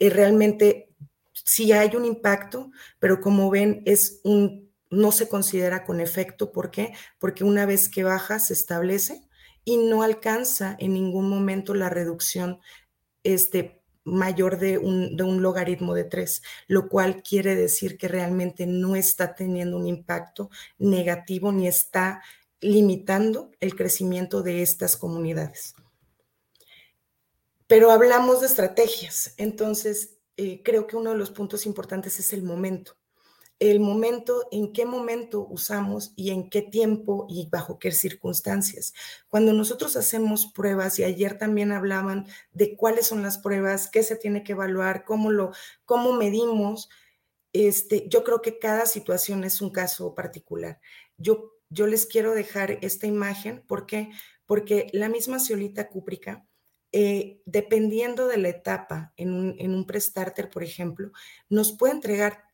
Eh, 0.00 0.10
realmente 0.10 0.90
sí 1.32 1.70
hay 1.70 1.94
un 1.94 2.04
impacto, 2.04 2.72
pero 2.98 3.20
como 3.20 3.48
ven, 3.48 3.84
es 3.86 4.22
un, 4.24 4.72
no 4.90 5.12
se 5.12 5.28
considera 5.28 5.84
con 5.84 6.00
efecto. 6.00 6.50
¿Por 6.50 6.72
qué? 6.72 6.94
Porque 7.20 7.44
una 7.44 7.64
vez 7.64 7.88
que 7.88 8.02
baja, 8.02 8.40
se 8.40 8.54
establece 8.54 9.22
y 9.64 9.76
no 9.76 10.02
alcanza 10.02 10.74
en 10.80 10.94
ningún 10.94 11.28
momento 11.28 11.74
la 11.74 11.90
reducción 11.90 12.58
este, 13.22 13.83
mayor 14.04 14.58
de 14.58 14.78
un, 14.78 15.16
de 15.16 15.24
un 15.24 15.42
logaritmo 15.42 15.94
de 15.94 16.04
3, 16.04 16.42
lo 16.68 16.88
cual 16.88 17.22
quiere 17.22 17.56
decir 17.56 17.96
que 17.98 18.08
realmente 18.08 18.66
no 18.66 18.96
está 18.96 19.34
teniendo 19.34 19.76
un 19.76 19.86
impacto 19.86 20.50
negativo 20.78 21.52
ni 21.52 21.66
está 21.66 22.22
limitando 22.60 23.50
el 23.60 23.74
crecimiento 23.74 24.42
de 24.42 24.62
estas 24.62 24.96
comunidades. 24.96 25.74
Pero 27.66 27.90
hablamos 27.90 28.40
de 28.40 28.46
estrategias, 28.46 29.34
entonces 29.36 30.18
eh, 30.36 30.62
creo 30.62 30.86
que 30.86 30.96
uno 30.96 31.10
de 31.10 31.16
los 31.16 31.30
puntos 31.30 31.66
importantes 31.66 32.18
es 32.20 32.32
el 32.32 32.42
momento. 32.42 32.96
El 33.60 33.80
momento, 33.80 34.48
en 34.50 34.72
qué 34.72 34.84
momento 34.84 35.46
usamos 35.48 36.12
y 36.16 36.30
en 36.30 36.50
qué 36.50 36.60
tiempo 36.62 37.26
y 37.28 37.48
bajo 37.50 37.78
qué 37.78 37.92
circunstancias. 37.92 38.94
Cuando 39.28 39.52
nosotros 39.52 39.96
hacemos 39.96 40.46
pruebas, 40.52 40.98
y 40.98 41.04
ayer 41.04 41.38
también 41.38 41.72
hablaban 41.72 42.26
de 42.52 42.76
cuáles 42.76 43.06
son 43.06 43.22
las 43.22 43.38
pruebas, 43.38 43.88
qué 43.88 44.02
se 44.02 44.16
tiene 44.16 44.42
que 44.42 44.52
evaluar, 44.52 45.04
cómo 45.04 45.30
lo, 45.30 45.52
cómo 45.84 46.12
medimos, 46.12 46.88
este, 47.54 48.08
yo 48.08 48.24
creo 48.24 48.42
que 48.42 48.58
cada 48.58 48.84
situación 48.84 49.44
es 49.44 49.62
un 49.62 49.70
caso 49.70 50.14
particular. 50.14 50.80
Yo, 51.16 51.52
yo 51.70 51.86
les 51.86 52.06
quiero 52.06 52.34
dejar 52.34 52.78
esta 52.82 53.06
imagen, 53.06 53.64
¿por 53.66 53.86
qué? 53.86 54.10
Porque 54.44 54.88
la 54.92 55.08
misma 55.08 55.38
ciolita 55.38 55.88
cúprica, 55.88 56.44
eh, 56.90 57.40
dependiendo 57.46 58.26
de 58.26 58.38
la 58.38 58.48
etapa 58.48 59.12
en 59.16 59.32
un, 59.32 59.54
en 59.58 59.74
un 59.74 59.86
pre-starter, 59.86 60.50
por 60.50 60.64
ejemplo, 60.64 61.12
nos 61.48 61.72
puede 61.72 61.94
entregar 61.94 62.44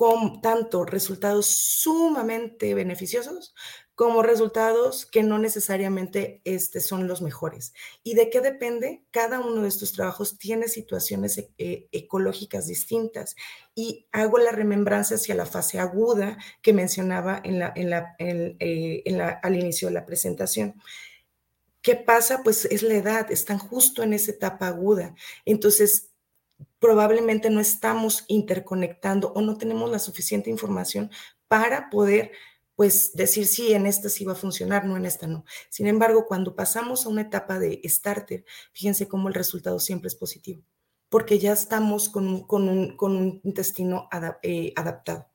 con 0.00 0.40
tanto 0.40 0.86
resultados 0.86 1.44
sumamente 1.44 2.72
beneficiosos 2.72 3.54
como 3.94 4.22
resultados 4.22 5.04
que 5.04 5.22
no 5.22 5.38
necesariamente 5.38 6.40
este, 6.44 6.80
son 6.80 7.06
los 7.06 7.20
mejores. 7.20 7.74
¿Y 8.02 8.14
de 8.14 8.30
qué 8.30 8.40
depende? 8.40 9.04
Cada 9.10 9.40
uno 9.40 9.60
de 9.60 9.68
estos 9.68 9.92
trabajos 9.92 10.38
tiene 10.38 10.68
situaciones 10.68 11.44
eh, 11.58 11.86
ecológicas 11.92 12.66
distintas. 12.66 13.36
Y 13.74 14.06
hago 14.10 14.38
la 14.38 14.52
remembranza 14.52 15.16
hacia 15.16 15.34
la 15.34 15.44
fase 15.44 15.78
aguda 15.78 16.38
que 16.62 16.72
mencionaba 16.72 17.38
en 17.44 17.58
la, 17.58 17.70
en 17.76 17.90
la, 17.90 18.14
eh, 18.18 19.02
en 19.04 19.18
la, 19.18 19.28
al 19.42 19.54
inicio 19.54 19.88
de 19.88 19.94
la 19.94 20.06
presentación. 20.06 20.80
¿Qué 21.82 21.94
pasa? 21.94 22.42
Pues 22.42 22.64
es 22.64 22.82
la 22.82 22.94
edad, 22.94 23.30
están 23.30 23.58
justo 23.58 24.02
en 24.02 24.14
esa 24.14 24.30
etapa 24.30 24.68
aguda. 24.68 25.14
Entonces, 25.44 26.09
probablemente 26.80 27.50
no 27.50 27.60
estamos 27.60 28.24
interconectando 28.26 29.32
o 29.34 29.42
no 29.42 29.56
tenemos 29.56 29.90
la 29.90 30.00
suficiente 30.00 30.50
información 30.50 31.10
para 31.46 31.90
poder 31.90 32.32
pues 32.80 33.12
decir 33.12 33.46
sí, 33.46 33.74
en 33.74 33.84
esta 33.84 34.08
sí 34.08 34.24
va 34.24 34.32
a 34.32 34.36
funcionar, 34.36 34.86
no 34.86 34.96
en 34.96 35.04
esta 35.04 35.26
no. 35.26 35.44
Sin 35.68 35.86
embargo, 35.86 36.24
cuando 36.26 36.56
pasamos 36.56 37.04
a 37.04 37.10
una 37.10 37.20
etapa 37.20 37.58
de 37.58 37.78
starter, 37.84 38.46
fíjense 38.72 39.06
cómo 39.06 39.28
el 39.28 39.34
resultado 39.34 39.78
siempre 39.78 40.08
es 40.08 40.14
positivo, 40.14 40.62
porque 41.10 41.38
ya 41.38 41.52
estamos 41.52 42.08
con 42.08 42.26
un, 42.26 42.46
con 42.46 42.68
un, 42.70 43.40
intestino 43.44 44.08
eh, 44.42 44.72
adaptado. 44.76 45.28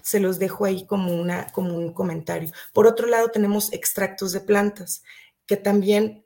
Se 0.00 0.20
los 0.20 0.38
dejo 0.38 0.64
ahí 0.64 0.86
como, 0.86 1.12
una, 1.12 1.48
como 1.52 1.76
un 1.76 1.92
comentario. 1.92 2.50
Por 2.72 2.86
otro 2.86 3.06
lado, 3.08 3.28
tenemos 3.28 3.70
extractos 3.74 4.32
de 4.32 4.40
plantas 4.40 5.02
que 5.44 5.58
también 5.58 6.24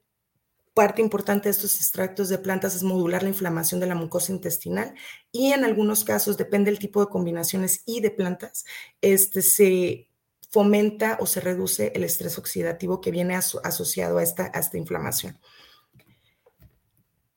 parte 0.75 1.03
importante 1.03 1.49
de 1.49 1.51
estos 1.51 1.77
extractos 1.77 2.29
de 2.29 2.39
plantas 2.39 2.75
es 2.75 2.83
modular 2.83 3.23
la 3.23 3.29
inflamación 3.29 3.81
de 3.81 3.87
la 3.87 3.95
mucosa 3.95 4.33
intestinal 4.33 4.95
y 5.31 5.53
en 5.53 5.65
algunos 5.65 6.05
casos, 6.05 6.37
depende 6.37 6.71
del 6.71 6.81
tipo 6.81 7.01
de 7.01 7.11
combinaciones 7.11 7.83
y 7.85 8.01
de 8.01 8.11
plantas, 8.11 8.65
este, 9.01 9.43
se 9.43 10.09
fomenta 10.51 11.17
o 11.21 11.27
se 11.27 11.41
reduce 11.41 11.93
el 11.95 12.05
estrés 12.05 12.39
oxidativo 12.39 13.01
que 13.01 13.11
viene 13.11 13.35
asociado 13.35 14.19
a 14.19 14.23
esta, 14.23 14.47
esta 14.47 14.79
inflamación. 14.79 15.39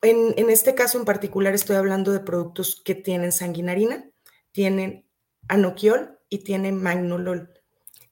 En, 0.01 0.33
en, 0.37 0.49
este 0.49 0.75
caso 0.75 0.99
en 0.99 1.05
particular 1.05 1.55
estoy 1.55 1.77
hablando 1.77 2.11
de 2.11 2.19
productos 2.19 2.81
que 2.83 2.93
tienen 2.93 3.31
sanguinarina, 3.31 4.09
tienen 4.51 5.05
anoquiol 5.47 6.19
y 6.29 6.39
tienen 6.39 6.81
magnolol. 6.81 7.54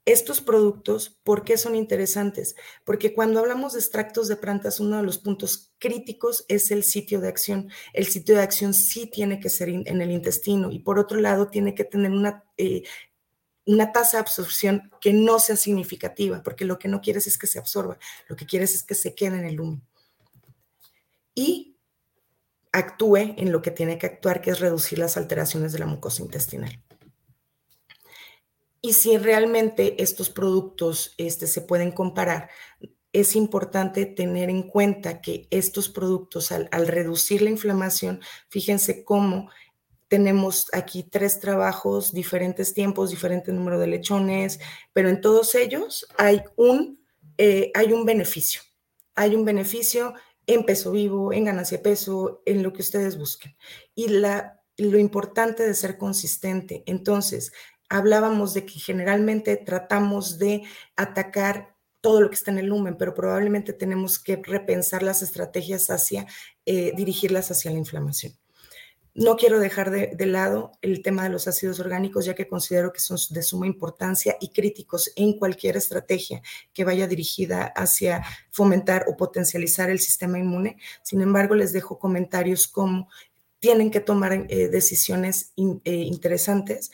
Estos 0.06 0.42
productos, 0.42 1.18
¿por 1.24 1.46
qué 1.46 1.58
son 1.58 1.76
interesantes? 1.76 2.58
Porque 2.84 3.14
cuando 3.14 3.40
hablamos 3.40 3.72
de 3.72 3.80
extractos 3.80 4.28
de 4.28 4.36
plantas, 4.36 4.82
uno 4.82 4.98
de 4.98 5.04
los 5.04 5.18
puntos 5.18 5.72
críticos 5.80 6.44
es 6.50 6.72
el 6.72 6.84
sitio 6.84 7.22
de 7.22 7.30
acción. 7.30 7.70
El 7.94 8.08
sitio 8.08 8.36
de 8.36 8.42
acción 8.42 8.74
sí 8.74 9.08
tiene 9.08 9.40
que 9.40 9.50
ser 9.50 9.70
en 9.70 10.02
el 10.02 10.12
intestino 10.12 10.72
y 10.72 10.80
por 10.80 11.00
otro 11.00 11.22
lado 11.22 11.48
tiene 11.48 11.74
que 11.74 11.86
tener 11.86 12.12
una, 12.12 12.44
eh, 12.58 12.84
una 13.66 13.94
tasa 13.94 14.18
de 14.18 14.22
absorción 14.22 14.92
que 15.00 15.14
no 15.14 15.40
sea 15.40 15.56
significativa, 15.56 16.44
porque 16.44 16.66
lo 16.66 16.80
que 16.80 16.90
no 16.90 17.00
quieres 17.00 17.26
es 17.28 17.38
que 17.38 17.48
se 17.48 17.60
absorba, 17.60 17.98
lo 18.28 18.36
que 18.36 18.46
quieres 18.46 18.76
es 18.76 18.84
que 18.84 18.96
se 18.96 19.16
quede 19.16 19.38
en 19.38 19.46
el 19.46 19.62
humo. 19.62 19.82
Y 21.34 21.78
actúe 22.74 23.36
en 23.38 23.54
lo 23.54 23.62
que 23.62 23.72
tiene 23.72 23.98
que 23.98 24.08
actuar, 24.08 24.42
que 24.42 24.52
es 24.52 24.60
reducir 24.60 25.00
las 25.00 25.16
alteraciones 25.16 25.72
de 25.72 25.80
la 25.80 25.86
mucosa 25.86 26.24
intestinal 26.24 26.84
y 28.86 28.94
si 28.94 29.18
realmente 29.18 30.04
estos 30.04 30.30
productos 30.30 31.16
este, 31.18 31.48
se 31.48 31.62
pueden 31.62 31.94
comparar, 31.94 32.50
es 33.14 33.38
importante 33.38 34.06
tener 34.06 34.50
en 34.50 34.64
cuenta 34.64 35.22
que 35.22 35.48
estos 35.52 35.88
productos, 35.88 36.52
al, 36.52 36.88
reducir 36.88 37.42
la 37.42 37.50
inflamación, 37.50 38.20
fíjense 38.50 39.06
cómo 39.06 39.50
tenemos 40.10 40.68
aquí 40.74 41.04
tres 41.04 41.40
trabajos, 41.40 42.12
diferentes 42.12 42.74
tiempos, 42.74 43.10
diferente 43.10 43.54
número 43.54 43.80
de 43.80 43.88
lechones, 43.88 44.60
pero 44.92 45.08
en 45.08 45.22
todos 45.22 45.56
ellos 45.56 46.06
hay 46.18 46.44
un, 46.58 47.00
eh, 47.38 47.72
hay 47.76 47.94
un 47.94 48.04
beneficio. 48.04 48.64
Hay 49.16 49.34
un 49.34 49.46
beneficio 49.46 50.14
en 50.46 50.66
peso 50.66 50.92
vivo, 50.92 51.32
en 51.32 51.46
ganancia 51.46 51.78
de 51.78 51.84
peso, 51.84 52.42
en 52.46 52.62
lo 52.62 52.74
que 52.74 52.82
ustedes 52.82 53.18
busquen. 53.18 53.56
Y 53.96 54.10
la, 54.10 54.60
lo 54.78 54.98
importante 54.98 55.64
de 55.64 55.74
ser 55.74 55.98
consistente. 55.98 56.84
Entonces, 56.86 57.54
hablábamos 57.94 58.56
de 58.56 58.66
que 58.66 58.80
generalmente 58.80 59.56
tratamos 59.56 60.40
de 60.40 60.64
atacar 60.96 61.76
todo 62.02 62.22
lo 62.22 62.30
que 62.30 62.36
está 62.36 62.50
en 62.50 62.58
el 62.58 62.66
lumen, 62.66 62.98
pero 62.98 63.14
probablemente 63.14 63.72
tenemos 63.72 64.18
que 64.18 64.42
repensar 64.44 65.04
las 65.04 65.22
estrategias 65.22 65.92
hacia, 65.92 66.26
eh, 66.66 66.92
dirigirlas 66.98 67.52
hacia 67.52 67.70
la 67.70 67.78
inflamación. 67.78 68.34
No 69.14 69.36
quiero 69.36 69.60
dejar 69.60 69.92
de, 69.92 70.26
lado 70.26 70.72
el 70.82 71.04
tema 71.04 71.22
de 71.22 71.30
los 71.30 71.48
ácidos 71.48 71.80
orgánicos, 71.80 72.26
ya 72.26 72.34
que 72.34 72.48
considero 72.48 72.92
que 72.92 73.00
son 73.00 73.20
de 73.30 73.44
suma 73.44 73.68
importancia 73.68 74.38
y 74.42 74.50
críticos 74.50 75.12
en 75.16 75.38
cualquier 75.38 75.78
estrategia 75.78 76.42
que 76.74 76.84
vaya 76.84 77.06
dirigida 77.06 77.66
hacia 77.76 78.24
fomentar 78.50 79.06
o 79.08 79.16
potencializar 79.16 79.92
el 79.92 80.00
sistema 80.00 80.40
inmune. 80.40 80.78
Sin 81.04 81.22
embargo, 81.22 81.54
les 81.54 81.74
dejo 81.74 82.00
comentarios 82.00 82.68
como 82.68 83.08
tienen 83.60 83.92
que 83.92 84.00
tomar 84.00 84.34
eh, 84.34 84.68
decisiones 84.68 85.54
eh, 85.56 85.92
interesantes 85.94 86.90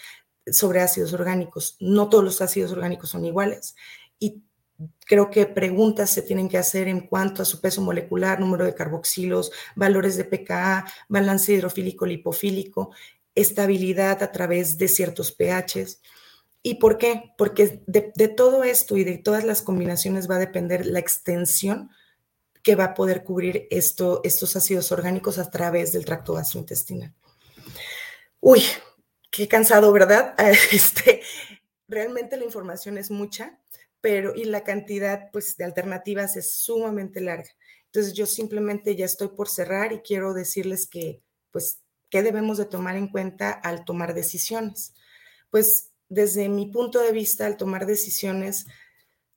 sobre 0.54 0.82
ácidos 0.82 1.14
orgánicos. 1.14 1.78
No 1.80 2.10
todos 2.10 2.24
los 2.24 2.42
ácidos 2.42 2.72
orgánicos 2.72 3.10
son 3.10 3.26
iguales 3.26 3.76
y 4.20 4.44
creo 5.06 5.30
que 5.30 5.46
preguntas 5.46 6.10
se 6.10 6.22
tienen 6.22 6.50
que 6.50 6.58
hacer 6.58 6.88
en 6.88 7.02
cuanto 7.02 7.42
a 7.42 7.46
su 7.46 7.60
peso 7.60 7.82
molecular, 7.82 8.40
número 8.40 8.66
de 8.66 8.76
carboxilos, 8.76 9.52
valores 9.76 10.16
de 10.18 10.26
pKa, 10.26 10.86
balance 11.10 11.52
hidrofílico 11.52 12.06
lipofílico, 12.06 12.92
estabilidad 13.36 14.24
a 14.24 14.32
través 14.32 14.78
de 14.78 14.88
ciertos 14.88 15.32
pHs. 15.32 16.02
¿Y 16.62 16.76
por 16.76 16.98
qué? 16.98 17.34
Porque 17.38 17.82
de, 17.88 18.28
todo 18.28 18.64
esto 18.64 18.98
y 18.98 19.04
de 19.04 19.18
todas 19.18 19.44
las 19.44 19.62
combinaciones 19.62 20.30
va 20.30 20.36
a 20.36 20.40
depender 20.40 20.86
la 20.86 21.00
extensión 21.00 21.90
que 22.62 22.76
va 22.76 22.86
a 22.86 22.94
poder 22.94 23.24
cubrir 23.24 23.68
esto, 23.72 24.22
estos 24.26 24.56
ácidos 24.56 24.92
orgánicos 24.92 25.38
a 25.38 25.50
través 25.50 25.94
del 25.94 26.04
tracto 26.04 26.34
gastrointestinal. 26.34 27.14
Uy, 28.42 28.62
qué 29.30 29.48
cansado, 29.48 29.92
¿verdad? 29.92 30.36
Este, 30.72 31.22
realmente 31.88 32.38
la 32.38 32.46
información 32.46 32.98
es 32.98 33.12
mucha, 33.12 33.60
pero 34.02 34.36
y 34.36 34.46
la 34.46 34.64
cantidad 34.64 35.30
pues, 35.32 35.58
de 35.58 35.66
alternativas 35.66 36.36
es 36.36 36.54
sumamente 36.54 37.22
larga. 37.22 37.50
Entonces 37.86 38.14
yo 38.14 38.26
simplemente 38.26 38.96
ya 38.96 39.06
estoy 39.06 39.30
por 39.30 39.50
cerrar 39.50 39.94
y 39.94 40.00
quiero 40.00 40.34
decirles 40.34 40.88
que, 40.88 41.24
pues, 41.52 41.82
¿qué 42.10 42.22
debemos 42.22 42.58
de 42.58 42.66
tomar 42.66 42.96
en 42.96 43.08
cuenta 43.08 43.52
al 43.52 43.84
tomar 43.84 44.14
decisiones? 44.14 44.94
Pues 45.50 45.92
desde 46.08 46.50
mi 46.50 46.68
punto 46.68 47.00
de 47.00 47.12
vista, 47.12 47.46
al 47.46 47.58
tomar 47.58 47.86
decisiones, 47.86 48.68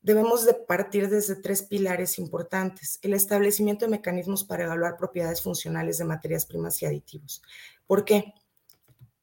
debemos 0.02 0.44
de 0.44 0.54
partir 0.54 1.08
desde 1.08 1.36
tres 1.36 1.62
pilares 1.62 2.18
importantes. 2.18 2.98
El 3.02 3.14
establecimiento 3.14 3.84
de 3.84 3.90
mecanismos 3.90 4.44
para 4.44 4.64
evaluar 4.64 4.96
propiedades 4.96 5.40
funcionales 5.42 5.98
de 5.98 6.04
materias 6.04 6.44
primas 6.44 6.82
y 6.82 6.86
aditivos. 6.86 7.42
¿Por 7.86 8.04
qué? 8.04 8.34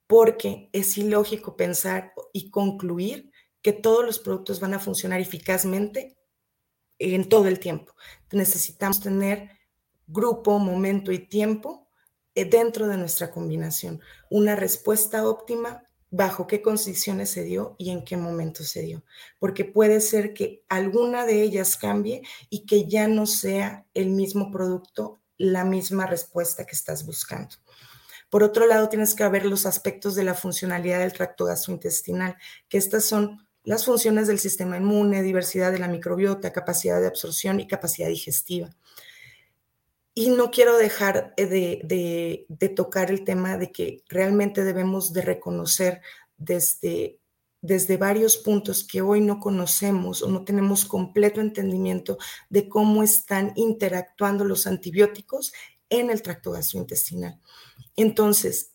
Porque 0.10 0.72
es 0.74 0.98
ilógico 0.98 1.56
pensar 1.56 2.14
y 2.34 2.50
concluir 2.50 3.32
que 3.62 3.74
todos 3.74 4.04
los 4.04 4.18
productos 4.18 4.60
van 4.60 4.74
a 4.74 4.80
funcionar 4.80 5.22
eficazmente 5.22 6.18
en 6.98 7.30
todo 7.30 7.48
el 7.48 7.60
tiempo. 7.60 7.94
Necesitamos 8.32 9.00
tener 9.02 9.52
grupo, 10.08 10.58
momento 10.58 11.12
y 11.12 11.20
tiempo 11.20 11.88
eh, 12.34 12.46
dentro 12.46 12.88
de 12.88 12.98
nuestra 12.98 13.30
combinación. 13.30 14.02
Una 14.32 14.56
respuesta 14.56 15.28
óptima 15.28 15.84
bajo 16.12 16.48
qué 16.48 16.64
condiciones 16.64 17.30
se 17.30 17.44
dio 17.44 17.76
y 17.78 17.92
en 17.92 18.04
qué 18.04 18.18
momento 18.18 18.64
se 18.64 18.82
dio, 18.82 19.04
porque 19.38 19.64
puede 19.64 20.02
ser 20.02 20.34
que 20.34 20.64
alguna 20.68 21.26
de 21.26 21.44
ellas 21.44 21.78
cambie 21.78 22.24
y 22.50 22.66
que 22.66 22.88
ya 22.88 23.08
no 23.08 23.28
sea 23.28 23.86
el 23.94 24.10
mismo 24.10 24.52
producto, 24.52 25.20
la 25.38 25.66
misma 25.66 26.08
respuesta 26.08 26.66
que 26.66 26.76
estás 26.76 27.06
buscando. 27.06 27.56
Por 28.30 28.44
otro 28.44 28.68
lado, 28.68 28.90
tienes 28.90 29.16
que 29.16 29.28
ver 29.28 29.46
los 29.46 29.66
aspectos 29.66 30.16
de 30.16 30.24
la 30.24 30.36
funcionalidad 30.36 31.00
del 31.00 31.14
tracto 31.14 31.46
gastrointestinal, 31.46 32.38
que 32.68 32.78
estas 32.78 33.06
son 33.06 33.48
las 33.64 33.86
funciones 33.86 34.28
del 34.28 34.40
sistema 34.40 34.78
inmune, 34.78 35.22
diversidad 35.22 35.72
de 35.72 35.80
la 35.80 35.88
microbiota, 35.88 36.54
capacidad 36.54 37.00
de 37.02 37.08
absorción 37.08 37.60
y 37.60 37.68
capacidad 37.68 38.08
digestiva. 38.08 38.70
Y 40.14 40.30
no 40.30 40.52
quiero 40.52 40.78
dejar 40.78 41.34
de, 41.36 42.46
tocar 42.76 43.12
el 43.12 43.24
tema 43.24 43.58
de 43.58 43.72
que 43.72 44.04
realmente 44.10 44.64
debemos 44.64 45.14
de 45.14 45.22
reconocer 45.22 46.02
desde, 46.38 47.20
desde 47.62 47.98
varios 47.98 48.38
puntos 48.38 48.84
que 48.84 49.02
hoy 49.02 49.22
no 49.22 49.40
conocemos 49.40 50.22
o 50.22 50.30
no 50.30 50.44
tenemos 50.44 50.86
completo 50.86 51.42
entendimiento 51.42 52.18
de 52.50 52.68
cómo 52.68 53.04
están 53.04 53.54
interactuando 53.56 54.46
los 54.46 54.68
antibióticos 54.68 55.54
en 55.90 56.10
el 56.10 56.22
tracto 56.22 56.52
gastrointestinal. 56.52 57.40
Entonces, 58.00 58.72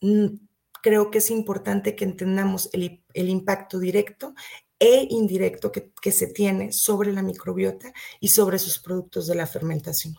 creo 0.82 1.10
que 1.10 1.16
es 1.16 1.30
importante 1.30 1.96
que 1.96 2.04
entendamos 2.04 2.68
el, 2.74 3.00
impacto 3.14 3.78
directo 3.78 4.34
e 4.78 5.06
indirecto 5.08 5.72
que, 5.72 6.12
se 6.12 6.26
tiene 6.26 6.72
sobre 6.72 7.10
la 7.10 7.22
microbiota 7.22 7.90
y 8.20 8.28
sobre 8.28 8.58
sus 8.58 8.78
productos 8.78 9.26
de 9.26 9.34
la 9.34 9.46
fermentación. 9.46 10.14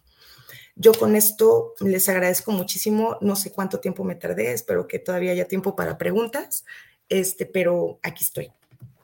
Yo 0.75 0.91
con 0.93 1.15
esto 1.15 1.75
les 1.81 2.09
agradezco 2.09 2.51
muchísimo. 2.51 3.17
No 3.21 3.35
sé 3.35 3.51
cuánto 3.51 3.79
tiempo 3.79 4.03
me 4.03 4.15
tardé, 4.15 4.53
espero 4.53 4.87
que 4.87 4.97
todavía 4.97 5.33
haya 5.33 5.47
tiempo 5.47 5.75
para 5.75 5.99
preguntas, 5.99 6.65
este, 7.07 7.45
pero 7.45 7.99
aquí 8.01 8.23
estoy. 8.23 8.51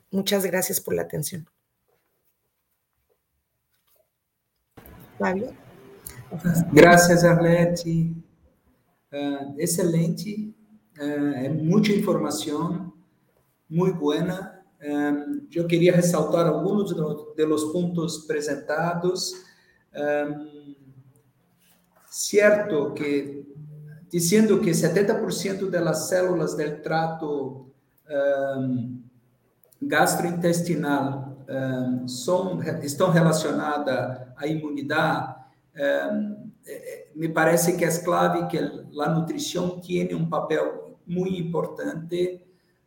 Muchas 0.10 0.44
gracias 0.48 0.82
por 0.82 0.96
la 0.96 1.04
atención. 1.04 1.48
Fabio. 5.20 5.54
Gracias, 6.72 7.24
Arlete. 7.24 8.31
Uh, 9.12 9.60
excelente, 9.60 10.56
uh, 11.00 11.54
muita 11.64 11.92
informação, 11.92 12.94
muito 13.70 13.98
boa. 13.98 14.62
Um, 14.84 15.48
eu 15.54 15.68
queria 15.68 15.96
ressaltar 15.96 16.48
alguns 16.48 16.96
de 17.36 17.46
los 17.46 17.66
pontos 17.72 18.24
apresentados. 18.24 19.34
Um, 19.94 20.76
cierto 22.10 22.94
que 22.94 23.46
diciendo 24.10 24.60
que 24.60 24.72
70% 24.72 25.70
de 25.70 25.80
las 25.80 26.10
células 26.10 26.56
del 26.56 26.82
trato 26.82 27.72
um, 28.10 29.02
gastrointestinal 29.82 31.38
um, 31.48 32.08
son, 32.08 32.62
estão 32.84 33.12
relacionadas 33.12 34.28
à 34.36 34.48
imunidade, 34.48 35.36
me 37.16 37.30
parece 37.30 37.76
que 37.78 37.86
é 37.86 38.04
clave 38.04 38.48
que 38.48 38.58
a 38.58 39.10
nutrição 39.10 39.80
tem 39.80 40.14
um 40.16 40.30
papel 40.30 41.00
muito 41.06 41.34
importante 41.36 42.42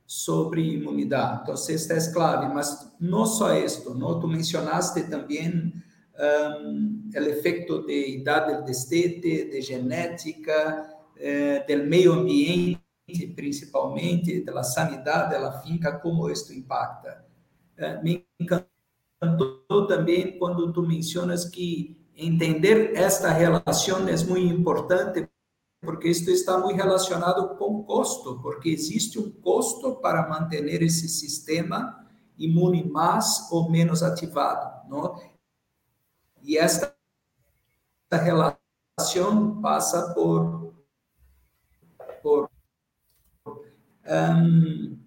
sobre 0.06 0.74
imunidade. 0.74 1.42
Então, 1.42 1.54
esta 1.54 1.94
é 1.94 2.12
clave, 2.12 2.52
mas 2.52 2.94
não 3.00 3.26
só 3.26 3.54
isto, 3.54 3.94
não? 3.94 4.20
Tu 4.20 4.28
mencionaste 4.28 5.02
também 5.04 5.72
um, 6.18 7.10
o 7.14 7.18
efeito 7.18 7.84
de 7.86 8.16
idade 8.16 8.52
del 8.52 8.64
destete, 8.64 9.50
de 9.50 9.60
genética, 9.62 10.88
eh, 11.16 11.64
del 11.66 11.86
meio 11.86 12.12
ambiente, 12.12 12.80
principalmente, 13.34 14.42
da 14.44 14.62
sanidade 14.62 15.40
da 15.40 15.60
finca, 15.60 15.98
como 15.98 16.28
isso 16.30 16.52
impacta. 16.52 17.24
Eh, 17.76 18.02
me 18.02 18.26
encantou 18.38 19.86
também 19.86 20.38
quando 20.38 20.72
tu 20.72 20.82
mencionas 20.82 21.44
que 21.44 22.03
entender 22.16 22.94
esta 22.96 23.30
relação 23.30 24.08
é 24.08 24.16
muito 24.24 24.54
importante, 24.54 25.28
porque 25.80 26.08
isto 26.08 26.30
está 26.30 26.58
muito 26.58 26.76
relacionado 26.76 27.56
com 27.56 27.84
custo, 27.84 28.40
porque 28.40 28.70
existe 28.70 29.18
um 29.18 29.30
custo 29.30 29.96
para 29.96 30.28
manter 30.28 30.82
esse 30.82 31.08
sistema 31.08 32.04
imune 32.38 32.84
mais 32.84 33.50
ou 33.50 33.70
menos 33.70 34.02
ativado, 34.02 34.88
não? 34.88 35.20
E 36.42 36.58
esta 36.58 36.94
relação 38.10 39.60
passa 39.60 40.14
por, 40.14 40.74
por 42.22 42.50
um, 44.06 44.98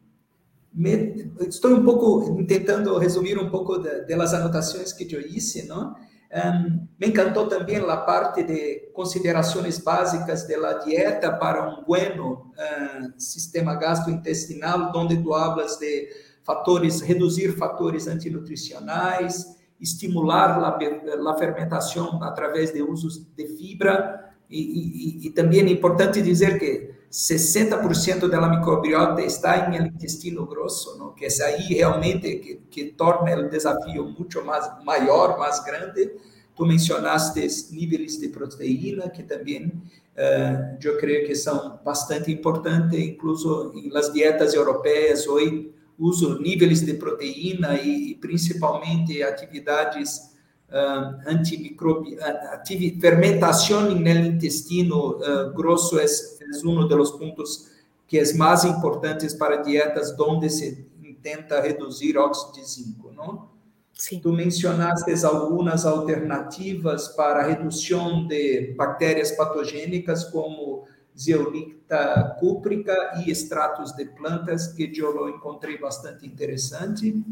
me, 0.73 1.33
estou 1.47 1.71
um 1.71 1.83
pouco 1.83 2.43
tentando 2.45 2.97
resumir 2.97 3.37
um 3.39 3.49
pouco 3.49 3.77
das 3.79 4.33
anotações 4.33 4.93
que 4.93 5.11
eu 5.13 5.27
disse, 5.27 5.67
não? 5.67 5.95
Um, 6.29 6.87
me 6.99 7.07
encantou 7.07 7.47
também 7.47 7.77
a 7.77 7.97
parte 7.97 8.43
de 8.43 8.89
considerações 8.93 9.79
básicas 9.79 10.45
da 10.45 10.73
dieta 10.73 11.31
para 11.31 11.69
um 11.69 11.85
bueno 11.85 12.51
uh, 12.51 13.13
sistema 13.17 13.75
gastrointestinal, 13.75 14.91
onde 14.93 15.15
tu 15.23 15.33
hablas 15.33 15.77
de 15.77 16.09
fatores, 16.43 16.99
reduzir 16.99 17.57
fatores 17.57 18.07
antinutricionais, 18.07 19.57
estimular 19.79 20.59
a, 20.59 21.37
fermentação 21.37 22.21
através 22.23 22.73
de 22.73 22.81
usos 22.81 23.25
de 23.35 23.47
fibra 23.47 24.33
e, 24.49 25.27
e 25.27 25.29
também 25.29 25.59
é 25.59 25.69
importante 25.69 26.21
dizer 26.21 26.57
que 26.57 26.96
60% 27.11 28.27
da 28.27 28.47
microbiota 28.49 29.21
está 29.21 29.69
em 29.69 29.87
intestino 29.87 30.45
grosso, 30.45 30.97
não? 30.97 31.13
que 31.13 31.25
é 31.25 31.43
aí 31.43 31.61
realmente 31.73 32.35
que, 32.35 32.55
que 32.69 32.85
torna 32.91 33.35
o 33.37 33.49
desafio 33.49 34.05
muito 34.05 34.43
mais 34.43 34.69
maior, 34.83 35.37
mais 35.39 35.63
grande. 35.63 36.11
Tu 36.55 36.65
mencionaste 36.65 37.39
níveis 37.71 38.17
de 38.19 38.29
proteína, 38.29 39.09
que 39.09 39.23
também 39.23 39.67
uh, 39.67 40.77
eu 40.83 40.97
creio 40.97 41.27
que 41.27 41.35
são 41.35 41.79
bastante 41.85 42.31
importantes, 42.31 42.99
incluso 42.99 43.71
nas 43.91 44.11
dietas 44.11 44.53
europeias 44.53 45.27
hoje 45.27 45.71
uso 45.97 46.39
níveis 46.39 46.81
de 46.81 46.93
proteína 46.93 47.75
e, 47.81 48.15
principalmente 48.15 49.23
atividades 49.23 50.35
uh, 50.69 51.29
antimicrobianas, 51.29 52.51
ativi 52.51 52.99
fermentação 52.99 53.89
no 53.89 54.09
intestino 54.09 55.17
uh, 55.17 55.53
grosso 55.53 55.99
é, 55.99 56.05
é 56.51 56.67
um 56.67 56.87
dos 56.87 57.11
pontos 57.11 57.69
que 58.07 58.17
é 58.17 58.33
mais 58.33 58.63
importantes 58.63 59.33
para 59.33 59.57
dietas 59.57 60.17
onde 60.19 60.49
se 60.49 60.87
tenta 61.21 61.59
reduzir 61.59 62.17
óxido 62.17 62.53
de 62.53 62.65
zinco, 62.65 63.11
não? 63.11 63.49
Sim. 63.93 64.19
Tu 64.19 64.31
mencionaste 64.31 65.11
algumas 65.25 65.85
alternativas 65.85 67.07
para 67.09 67.45
redução 67.45 68.27
de 68.27 68.73
bactérias 68.77 69.31
patogênicas, 69.31 70.23
como 70.25 70.85
zeolita 71.17 72.37
cúprica 72.39 72.95
e 73.17 73.31
extratos 73.31 73.91
de 73.93 74.05
plantas, 74.05 74.67
que 74.67 74.91
eu 74.97 75.29
encontrei 75.29 75.79
bastante 75.79 76.27
interessante. 76.27 77.23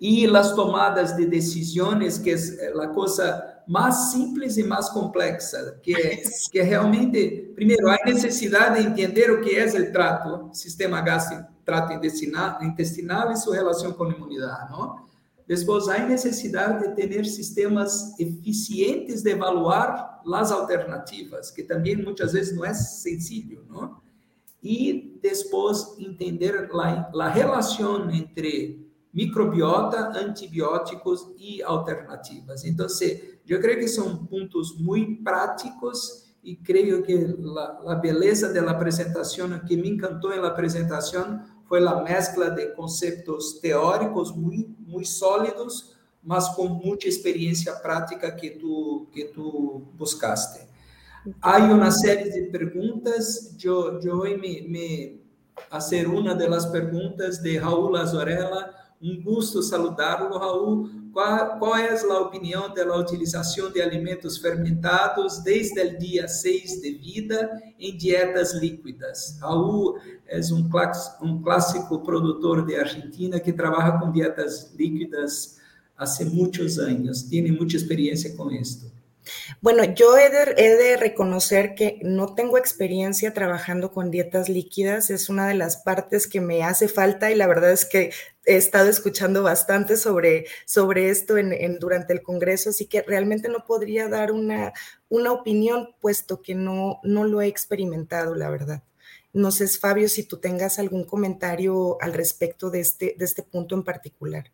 E 0.00 0.26
as 0.26 0.52
tomadas 0.54 1.16
de 1.16 1.26
decisões, 1.26 2.18
que 2.18 2.30
é 2.30 2.68
a 2.68 2.88
coisa 2.88 3.62
mais 3.66 4.10
simples 4.10 4.56
e 4.56 4.62
mais 4.62 4.88
complexa, 4.90 5.78
que 5.82 5.94
é, 5.94 6.22
que 6.50 6.58
é 6.58 6.62
realmente, 6.62 7.50
primeiro, 7.54 7.88
a 7.88 7.96
necessidade 8.04 8.80
de 8.80 8.88
entender 8.88 9.30
o 9.30 9.40
que 9.40 9.56
é 9.56 9.66
o 9.66 9.92
trato, 9.92 10.50
sistema 10.52 11.00
gástrico, 11.00 11.44
trato 11.64 11.92
intestinal 11.92 13.32
e 13.32 13.36
sua 13.36 13.56
relação 13.56 13.92
com 13.92 14.04
a 14.04 14.12
imunidade, 14.12 14.70
não? 14.70 15.04
Depois, 15.48 15.88
há 15.88 15.98
necessidade 16.00 16.88
de 16.88 16.94
ter 16.94 17.24
sistemas 17.24 18.18
eficientes 18.18 19.22
de 19.22 19.30
evaluar 19.30 20.20
as 20.32 20.50
alternativas, 20.50 21.50
que 21.50 21.62
também 21.62 21.96
muitas 21.96 22.32
vezes 22.32 22.54
não 22.54 22.64
é 22.64 22.74
sencillo, 22.74 23.64
não? 23.68 23.96
E 24.62 25.18
depois 25.22 25.96
entender 25.98 26.68
a 26.68 27.28
relação 27.28 28.10
entre 28.10 28.85
microbiota, 29.16 30.10
antibióticos 30.18 31.32
e 31.38 31.62
alternativas. 31.62 32.66
Então, 32.66 32.86
eu 33.48 33.60
creio 33.62 33.78
que 33.78 33.88
são 33.88 34.26
pontos 34.26 34.78
muito 34.78 35.22
práticos 35.24 36.26
e 36.44 36.54
creio 36.54 37.02
que 37.02 37.34
a 37.86 37.94
beleza 37.94 38.52
da 38.52 38.70
apresentação, 38.70 39.58
que 39.60 39.74
me 39.74 39.88
encantou 39.88 40.36
na 40.36 40.46
apresentação, 40.46 41.42
foi 41.66 41.84
a 41.84 42.02
mescla 42.02 42.50
de 42.50 42.66
conceitos 42.74 43.54
teóricos 43.54 44.36
muito, 44.36 44.76
sólidos, 45.06 45.96
mas 46.22 46.48
com 46.50 46.68
muita 46.68 47.08
experiência 47.08 47.72
prática 47.72 48.30
que 48.30 48.50
tu, 48.50 49.08
que 49.12 49.24
tu 49.24 49.82
buscaste. 49.94 50.60
Há 51.40 51.56
uma 51.58 51.90
série 51.90 52.30
de 52.30 52.50
perguntas, 52.50 53.56
eu, 53.64 53.98
eu 54.00 54.18
me, 54.38 54.68
me 54.68 55.20
fazer 55.70 56.06
uma 56.06 56.34
das 56.34 56.66
perguntas 56.66 57.38
de 57.38 57.56
Raul 57.56 57.96
Azorella, 57.96 58.85
um 59.00 59.22
gosto 59.22 59.62
saludá-lo, 59.62 60.38
Raul. 60.38 60.88
Qual, 61.12 61.58
qual 61.58 61.76
é 61.76 61.88
a 61.90 62.18
opinião 62.20 62.72
da 62.74 62.94
utilização 62.96 63.70
de 63.70 63.80
alimentos 63.80 64.36
fermentados 64.36 65.38
desde 65.38 65.80
o 65.80 65.98
dia 65.98 66.28
6 66.28 66.82
de 66.82 66.92
vida 66.92 67.62
em 67.78 67.96
dietas 67.96 68.54
líquidas? 68.54 69.38
Raul 69.40 69.98
é 70.26 70.40
um, 70.52 70.68
um 71.22 71.42
clássico 71.42 72.00
produtor 72.00 72.66
de 72.66 72.76
Argentina 72.76 73.40
que 73.40 73.52
trabalha 73.52 73.98
com 73.98 74.12
dietas 74.12 74.74
líquidas 74.74 75.56
há 75.96 76.04
muitos 76.24 76.78
anos, 76.78 77.22
tem 77.22 77.50
muita 77.50 77.76
experiência 77.76 78.34
com 78.36 78.50
isso. 78.50 78.94
Bueno, 79.60 79.82
yo 79.82 80.16
he 80.16 80.30
de, 80.30 80.96
reconocer 80.96 81.74
que 81.74 81.98
no 82.02 82.34
tengo 82.34 82.58
experiencia 82.58 83.34
trabajando 83.34 83.90
con 83.90 84.10
dietas 84.10 84.48
líquidas, 84.48 85.10
es 85.10 85.28
una 85.28 85.48
de 85.48 85.54
las 85.54 85.78
partes 85.78 86.26
que 86.26 86.40
me 86.40 86.62
hace 86.62 86.88
falta 86.88 87.30
y 87.30 87.34
la 87.34 87.46
verdad 87.46 87.72
es 87.72 87.84
que 87.84 88.12
he 88.46 88.56
estado 88.56 88.88
escuchando 88.88 89.42
bastante 89.42 89.96
sobre, 89.96 90.46
sobre 90.64 91.10
esto 91.10 91.36
en, 91.36 91.78
durante 91.78 92.12
el 92.12 92.22
Congreso, 92.22 92.70
así 92.70 92.86
que 92.86 93.02
realmente 93.02 93.48
no 93.48 93.64
podría 93.66 94.08
dar 94.08 94.32
una, 94.32 94.72
una 95.08 95.32
opinión 95.32 95.88
puesto 96.00 96.40
que 96.40 96.54
no, 96.54 97.00
no 97.02 97.24
lo 97.24 97.42
he 97.42 97.48
experimentado, 97.48 98.34
la 98.34 98.48
verdad. 98.48 98.82
No 99.32 99.50
sé, 99.50 99.66
Fabio, 99.68 100.08
si 100.08 100.22
tú 100.22 100.38
tengas 100.38 100.78
algún 100.78 101.04
comentario 101.04 102.00
al 102.00 102.14
respecto 102.14 102.70
de 102.70 102.80
este, 102.80 103.16
de 103.18 103.24
este 103.24 103.42
punto 103.42 103.74
en 103.74 103.82
particular. 103.82 104.44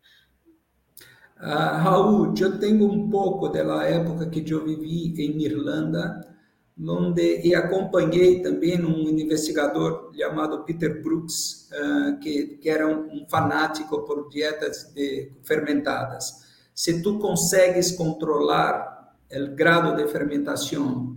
Uh, 1.39 1.77
Raul, 1.83 2.33
eu 2.39 2.57
tenho 2.57 2.89
um 2.89 3.09
pouco 3.09 3.49
da 3.49 3.83
época 3.83 4.29
que 4.29 4.49
eu 4.49 4.63
vivi 4.63 5.13
em 5.21 5.41
Irlanda, 5.43 6.32
onde 6.79 7.41
e 7.43 7.53
acompanhei 7.53 8.41
também 8.41 8.83
um 8.83 9.07
investigador 9.09 10.11
chamado 10.15 10.63
Peter 10.63 11.01
Brooks, 11.01 11.69
uh, 11.71 12.19
que, 12.19 12.57
que, 12.57 12.69
era 12.69 12.87
um, 12.87 13.21
um, 13.21 13.25
fanático 13.29 14.01
por 14.03 14.29
dietas 14.29 14.91
de, 14.93 15.31
fermentadas. 15.43 16.43
Se 16.73 17.01
tu 17.01 17.19
consegues 17.19 17.91
controlar 17.91 19.15
o 19.31 19.55
grado 19.55 19.95
de 19.95 20.07
fermentação, 20.11 21.15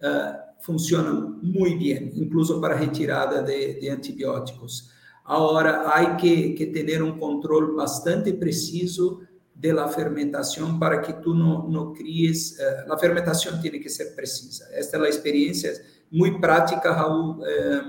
uh, 0.00 0.42
funciona 0.60 1.12
muito 1.42 1.78
bem, 1.78 2.12
incluso 2.14 2.60
para 2.60 2.76
retirada 2.76 3.42
de, 3.42 3.80
de 3.80 3.88
antibióticos. 3.88 4.90
Agora, 5.24 5.88
há 5.88 6.14
que, 6.16 6.50
que 6.50 6.66
ter 6.66 7.02
um 7.02 7.18
controle 7.18 7.74
bastante 7.74 8.32
preciso 8.32 9.22
de 9.62 9.72
la 9.72 9.86
fermentación 9.86 10.78
para 10.78 11.00
que 11.00 11.12
tú 11.14 11.34
no, 11.34 11.68
no 11.68 11.92
críes, 11.92 12.58
eh, 12.58 12.84
la 12.86 12.98
fermentación 12.98 13.60
tiene 13.62 13.80
que 13.80 13.88
ser 13.88 14.08
precisa. 14.14 14.64
Esta 14.76 14.96
es 14.96 15.02
la 15.02 15.08
experiencia 15.08 15.70
muy 16.10 16.40
práctica, 16.40 16.94
Raúl. 16.94 17.42
Eh, 17.48 17.80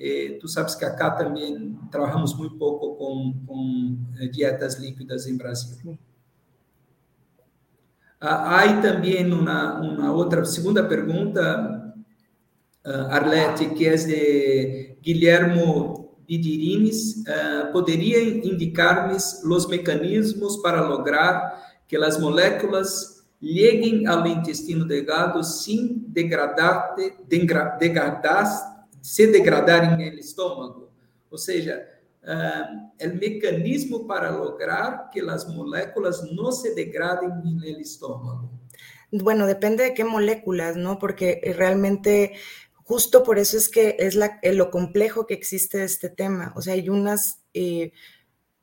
eh, 0.00 0.38
tú 0.40 0.46
sabes 0.46 0.76
que 0.76 0.84
acá 0.84 1.16
también 1.16 1.76
trabajamos 1.90 2.36
muy 2.36 2.50
poco 2.50 2.96
con, 2.96 3.44
con 3.44 4.16
eh, 4.20 4.28
dietas 4.32 4.78
líquidas 4.78 5.26
en 5.26 5.38
Brasil. 5.38 5.98
Ah, 8.20 8.60
hay 8.60 8.80
también 8.80 9.32
una, 9.32 9.80
una, 9.80 10.12
otra 10.12 10.44
segunda 10.44 10.86
pregunta, 10.88 11.94
uh, 12.84 12.90
Arlete, 13.10 13.74
que 13.74 13.94
es 13.94 14.06
de 14.06 14.98
Guillermo 15.02 15.97
Bidirines, 16.28 17.24
uh, 17.26 17.72
poderia 17.72 18.22
indicar-me 18.22 19.16
os 19.16 19.66
mecanismos 19.66 20.58
para 20.58 20.82
lograr 20.82 21.80
que 21.88 21.96
as 21.96 22.20
moléculas 22.20 23.26
cheguem 23.40 24.06
ao 24.06 24.26
intestino 24.26 24.84
delgado 24.84 25.42
sem 25.42 26.04
degradar, 26.08 26.94
degradar, 27.78 28.86
se 29.00 29.26
degradarem 29.28 29.96
no 29.96 30.18
estômago? 30.18 30.90
Ou 31.30 31.38
seja, 31.38 31.82
uh, 32.22 33.06
o 33.06 33.16
mecanismo 33.16 34.06
para 34.06 34.28
lograr 34.30 35.08
que 35.10 35.20
as 35.20 35.48
moléculas 35.48 36.22
não 36.30 36.52
se 36.52 36.74
degradem 36.74 37.30
no 37.30 37.64
estômago. 37.80 38.50
Bueno, 39.10 39.46
depende 39.46 39.84
de 39.84 39.94
qué 39.94 40.04
moléculas, 40.04 40.76
¿no? 40.76 40.98
Porque 40.98 41.40
realmente 41.56 42.34
justo 42.88 43.22
por 43.22 43.38
eso 43.38 43.58
es 43.58 43.68
que 43.68 43.96
es 43.98 44.16
eh, 44.16 44.52
lo 44.54 44.70
complejo 44.70 45.26
que 45.26 45.34
existe 45.34 45.84
este 45.84 46.08
tema. 46.08 46.54
O 46.56 46.62
sea, 46.62 46.72
hay 46.72 46.88
unas 46.88 47.42
eh, 47.52 47.92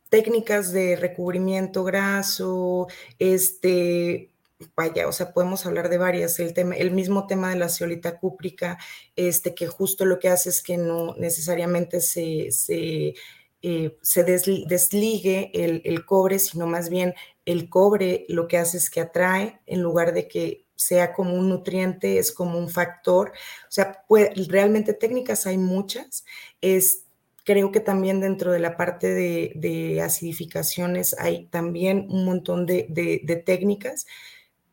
técnicas 0.09 0.71
de 0.71 0.95
recubrimiento 0.95 1.83
graso, 1.83 2.87
este, 3.19 4.31
vaya, 4.75 5.07
o 5.07 5.11
sea, 5.11 5.31
podemos 5.31 5.67
hablar 5.67 5.89
de 5.89 5.99
varias. 5.99 6.39
El, 6.39 6.55
tema, 6.55 6.75
el 6.75 6.89
mismo 6.89 7.27
tema 7.27 7.51
de 7.51 7.57
la 7.57 7.69
ceolita 7.69 8.17
cúprica, 8.19 8.79
este, 9.15 9.53
que 9.53 9.67
justo 9.67 10.05
lo 10.05 10.17
que 10.17 10.29
hace 10.29 10.49
es 10.49 10.63
que 10.63 10.77
no 10.77 11.13
necesariamente 11.17 12.01
se, 12.01 12.51
se, 12.51 13.13
eh, 13.61 13.97
se 14.01 14.23
desligue 14.23 15.51
el, 15.53 15.83
el 15.85 16.03
cobre, 16.03 16.39
sino 16.39 16.65
más 16.65 16.89
bien 16.89 17.13
el 17.45 17.69
cobre 17.69 18.25
lo 18.27 18.47
que 18.47 18.57
hace 18.57 18.77
es 18.77 18.89
que 18.89 19.01
atrae 19.01 19.59
en 19.67 19.83
lugar 19.83 20.13
de 20.13 20.27
que 20.27 20.64
sea 20.75 21.13
como 21.13 21.33
un 21.35 21.49
nutriente, 21.49 22.19
es 22.19 22.31
como 22.31 22.59
un 22.59 22.69
factor. 22.69 23.31
O 23.67 23.71
sea, 23.71 24.03
realmente 24.47 24.93
técnicas 24.93 25.47
hay 25.47 25.57
muchas. 25.57 26.25
Es, 26.61 27.05
creo 27.43 27.71
que 27.71 27.79
también 27.79 28.19
dentro 28.19 28.51
de 28.51 28.59
la 28.59 28.77
parte 28.77 29.13
de, 29.13 30.01
acidificaciones 30.03 31.15
hay 31.17 31.45
también 31.47 32.07
un 32.09 32.25
montón 32.25 32.65
de, 32.65 33.43
técnicas. 33.45 34.05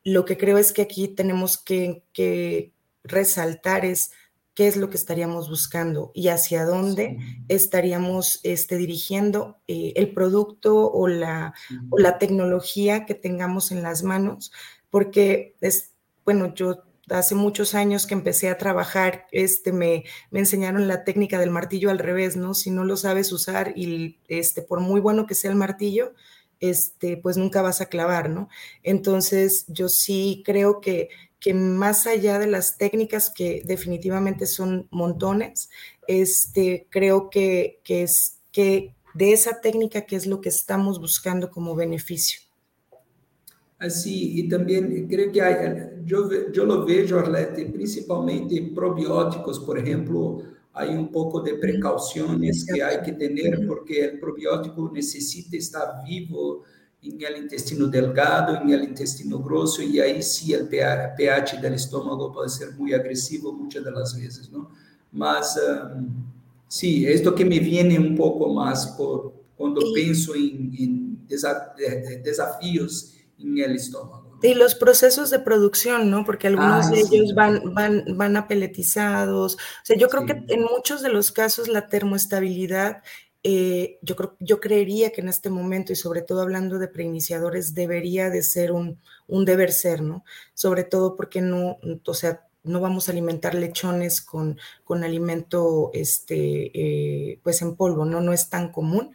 Lo 0.05 0.24
que 0.24 0.36
creo 0.36 0.59
es 0.59 0.72
que 0.72 0.82
aquí 0.82 1.09
tenemos 1.09 1.59
que, 1.59 2.72
resaltar 3.05 3.84
es 3.84 4.12
qué 4.55 4.68
es 4.68 4.76
lo 4.76 4.88
que 4.88 4.96
estaríamos 4.96 5.48
buscando 5.48 6.12
y 6.14 6.28
hacia 6.28 6.64
dónde 6.64 7.18
estaríamos 7.48 8.38
este, 8.44 8.76
dirigiendo 8.76 9.59
eh, 9.66 9.94
el 9.96 10.12
producto 10.12 10.88
o 10.92 11.09
la, 11.09 11.53
o 11.90 11.98
la 11.98 12.18
tecnología 12.18 13.05
que 13.05 13.14
tengamos 13.14 13.72
en 13.72 13.82
las 13.82 14.05
manos, 14.05 14.53
porque 14.88 15.57
es, 15.61 15.91
bueno, 16.24 16.54
yo 16.54 16.82
hace 17.10 17.34
muchos 17.34 17.74
años 17.74 18.06
que 18.06 18.14
empecé 18.14 18.48
a 18.48 18.58
trabajar, 18.58 19.26
este, 19.32 19.72
me, 19.72 20.04
me, 20.30 20.40
enseñaron 20.40 20.88
la 20.88 21.04
técnica 21.04 21.38
del 21.38 21.50
martillo 21.50 21.90
al 21.90 21.98
revés, 21.98 22.36
¿no? 22.36 22.54
Si 22.54 22.70
no 22.70 22.84
lo 22.84 22.96
sabes 22.96 23.32
usar 23.32 23.72
y 23.76 24.18
este, 24.28 24.62
por 24.62 24.80
muy 24.80 25.00
bueno 25.00 25.26
que 25.26 25.34
sea 25.34 25.50
el 25.50 25.56
martillo, 25.56 26.14
este, 26.60 27.16
pues 27.16 27.36
nunca 27.36 27.60
vas 27.60 27.80
a 27.80 27.86
clavar, 27.86 28.30
¿no? 28.30 28.48
Entonces, 28.82 29.64
yo 29.68 29.88
sí 29.88 30.42
creo 30.44 30.80
que, 30.80 31.08
que 31.40 31.54
más 31.54 32.06
allá 32.06 32.38
de 32.38 32.46
las 32.46 32.78
técnicas 32.78 33.30
que 33.30 33.62
definitivamente 33.64 34.46
son 34.46 34.86
montones, 34.90 35.70
este, 36.06 36.86
creo 36.88 37.30
que, 37.30 37.80
que 37.84 38.04
es 38.04 38.38
que 38.52 38.94
de 39.14 39.32
esa 39.32 39.60
técnica 39.60 40.02
que 40.02 40.16
es 40.16 40.26
lo 40.26 40.40
que 40.40 40.48
estamos 40.48 41.00
buscando 41.00 41.50
como 41.50 41.74
beneficio. 41.74 42.40
Assim, 43.83 44.37
e 44.37 44.49
também 44.49 45.09
creio 45.09 45.33
que 45.33 45.41
há, 45.41 45.91
eu, 46.09 46.30
eu 46.30 46.64
lo 46.64 46.87
vejo, 46.87 47.18
Arlete, 47.18 47.64
principalmente 47.64 48.61
probióticos, 48.70 49.59
por 49.59 49.76
exemplo, 49.76 50.45
há 50.72 50.85
um 50.85 51.07
pouco 51.07 51.41
de 51.41 51.55
precauções 51.55 52.62
que 52.62 52.80
há 52.80 53.01
que 53.01 53.11
ter, 53.11 53.66
porque 53.66 54.07
o 54.14 54.20
probiótico 54.20 54.89
necessita 54.93 55.57
estar 55.57 56.01
vivo 56.05 56.62
en 57.03 57.20
el 57.22 57.43
intestino 57.43 57.89
delgado, 57.89 58.55
en 58.55 58.70
el 58.70 58.85
intestino 58.85 59.41
grosso, 59.41 59.83
y 59.83 59.99
ahí 59.99 60.22
sí 60.22 60.53
el 60.53 60.68
pH 60.68 61.61
del 61.61 61.74
estómago 61.74 62.33
puede 62.33 62.51
ser 62.51 62.70
muy 62.74 62.95
agresivo 62.95 63.53
muchas 63.53 63.85
de 63.85 63.91
las 63.91 64.16
veces, 64.16 64.49
¿no? 64.49 64.70
Mas, 65.11 65.57
um, 65.57 66.07
sí, 66.68 67.05
esto 67.05 67.35
que 67.35 67.45
me 67.45 67.59
viene 67.59 67.99
un 67.99 68.14
poco 68.14 68.55
más 68.55 68.87
por 68.97 69.33
cuando 69.57 69.93
pienso 69.93 70.37
en, 70.37 70.72
en 70.78 71.26
desafíos 72.22 73.16
en 73.43 73.59
el 73.59 73.76
estómago. 73.76 74.38
Y 74.43 74.55
los 74.55 74.74
procesos 74.74 75.30
de 75.30 75.38
producción, 75.38 76.11
¿no? 76.11 76.24
Porque 76.24 76.49
algunos 76.49 76.90
de 76.90 77.01
ellos 77.01 77.32
van, 77.34 77.74
van, 77.74 78.05
van 78.16 78.36
apeletizados. 78.36 79.55
O 79.55 79.84
sea, 79.84 79.97
yo 79.97 80.09
creo 80.09 80.26
que 80.26 80.43
en 80.49 80.62
muchos 80.62 81.01
de 81.01 81.11
los 81.11 81.30
casos 81.30 81.68
la 81.68 81.86
termoestabilidad 81.86 83.03
eh, 83.45 83.99
yo, 84.03 84.14
creo, 84.14 84.36
yo 84.38 84.61
creería 84.61 85.11
que 85.11 85.20
en 85.20 85.28
este 85.28 85.51
momento, 85.51 85.93
y 85.93 85.97
sobre 85.97 86.22
todo 86.22 86.43
hablando 86.43 86.78
de 86.78 86.88
preiniciadores, 86.88 87.74
debería 87.74 88.30
de 88.30 88.43
ser 88.43 88.72
un, 88.72 89.01
un 89.26 89.45
deber 89.45 89.72
ser, 89.72 90.01
¿no? 90.03 90.24
Sobre 90.55 90.84
todo 90.84 91.16
porque 91.16 91.40
no, 91.40 91.78
o 92.07 92.14
sea, 92.14 92.47
no 92.62 92.80
vamos 92.80 93.09
a 93.09 93.12
alimentar 93.12 93.55
lechones 93.57 94.20
con, 94.20 94.59
con 94.84 95.03
alimento, 95.03 95.90
este, 95.93 96.70
eh, 97.32 97.40
pues 97.43 97.62
en 97.62 97.74
polvo, 97.74 98.05
¿no? 98.05 98.20
No 98.20 98.32
es 98.32 98.49
tan 98.49 98.70
común. 98.70 99.12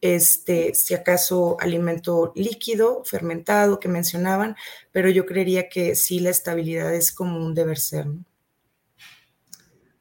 Este, 0.00 0.72
si 0.74 0.94
acaso 0.94 1.58
alimento 1.60 2.32
líquido, 2.34 3.02
fermentado, 3.04 3.78
que 3.78 3.88
mencionaban, 3.88 4.56
pero 4.92 5.10
yo 5.10 5.26
creería 5.26 5.68
que 5.68 5.94
sí 5.94 6.20
la 6.20 6.30
estabilidad 6.30 6.94
es 6.94 7.12
como 7.12 7.44
un 7.44 7.54
deber 7.54 7.78
ser, 7.78 8.06
¿no? 8.06 8.24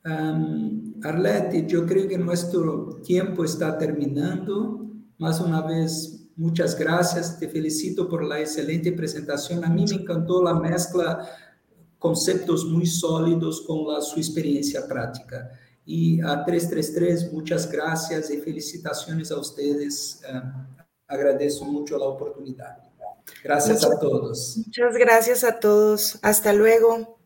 Um, 0.06 0.94
Arlette, 1.04 1.68
yo 1.68 1.86
creo 1.86 2.08
que 2.08 2.18
nuestro 2.18 3.02
tiempo 3.04 3.44
está 3.44 3.78
terminando. 3.78 4.88
Más 5.18 5.42
una 5.42 5.62
vez, 5.62 6.28
muchas 6.38 6.78
gracias. 6.78 7.38
Te 7.38 7.50
felicito 7.50 8.08
por 8.08 8.24
la 8.24 8.40
excelente 8.40 8.94
presentación. 8.94 9.64
A 9.66 9.70
mí 9.70 9.86
me 9.90 9.96
encantó 9.96 10.42
la 10.42 10.54
mezcla 10.54 11.28
conceptos 11.98 12.66
muy 12.66 12.86
sólidos 12.86 13.62
con 13.68 13.94
la, 13.94 14.02
su 14.02 14.20
experiencia 14.20 14.88
práctica. 14.88 15.52
Y 15.92 16.22
a 16.22 16.46
333, 16.46 17.34
muchas 17.34 17.72
gracias 17.72 18.30
y 18.30 18.38
felicitaciones 18.38 19.32
a 19.32 19.40
ustedes. 19.40 20.22
Um, 20.32 20.68
agradezco 21.08 21.66
mucho 21.66 21.98
la 21.98 22.06
oportunidad. 22.06 22.78
Gracias 23.44 23.84
a 23.84 24.00
todos. 24.00 24.58
Muchas 24.68 24.94
gracias 24.94 25.44
a 25.44 25.60
todos. 25.60 26.20
Hasta 26.22 26.54
luego. 26.54 27.18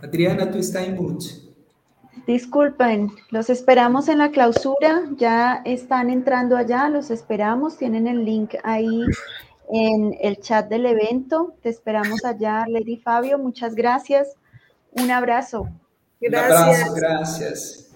Adriana, 0.00 0.50
tú 0.50 0.56
estás 0.56 0.86
en 0.86 0.94
mute. 0.94 1.26
Disculpen, 2.26 3.10
los 3.30 3.50
esperamos 3.50 4.08
en 4.08 4.16
la 4.16 4.30
clausura, 4.30 5.10
ya 5.16 5.60
están 5.66 6.08
entrando 6.08 6.56
allá, 6.56 6.88
los 6.88 7.10
esperamos, 7.10 7.76
tienen 7.76 8.06
el 8.06 8.24
link 8.24 8.54
ahí 8.64 9.04
en 9.70 10.16
el 10.20 10.38
chat 10.40 10.68
del 10.68 10.86
evento, 10.86 11.54
te 11.62 11.68
esperamos 11.68 12.24
allá, 12.24 12.64
Lady 12.68 12.96
Fabio, 12.96 13.38
muchas 13.38 13.74
gracias, 13.74 14.34
un 14.92 15.10
abrazo. 15.10 15.68
Gracias. 16.20 16.60
Un 16.60 16.66
abrazo, 16.66 16.94
gracias. 16.94 17.87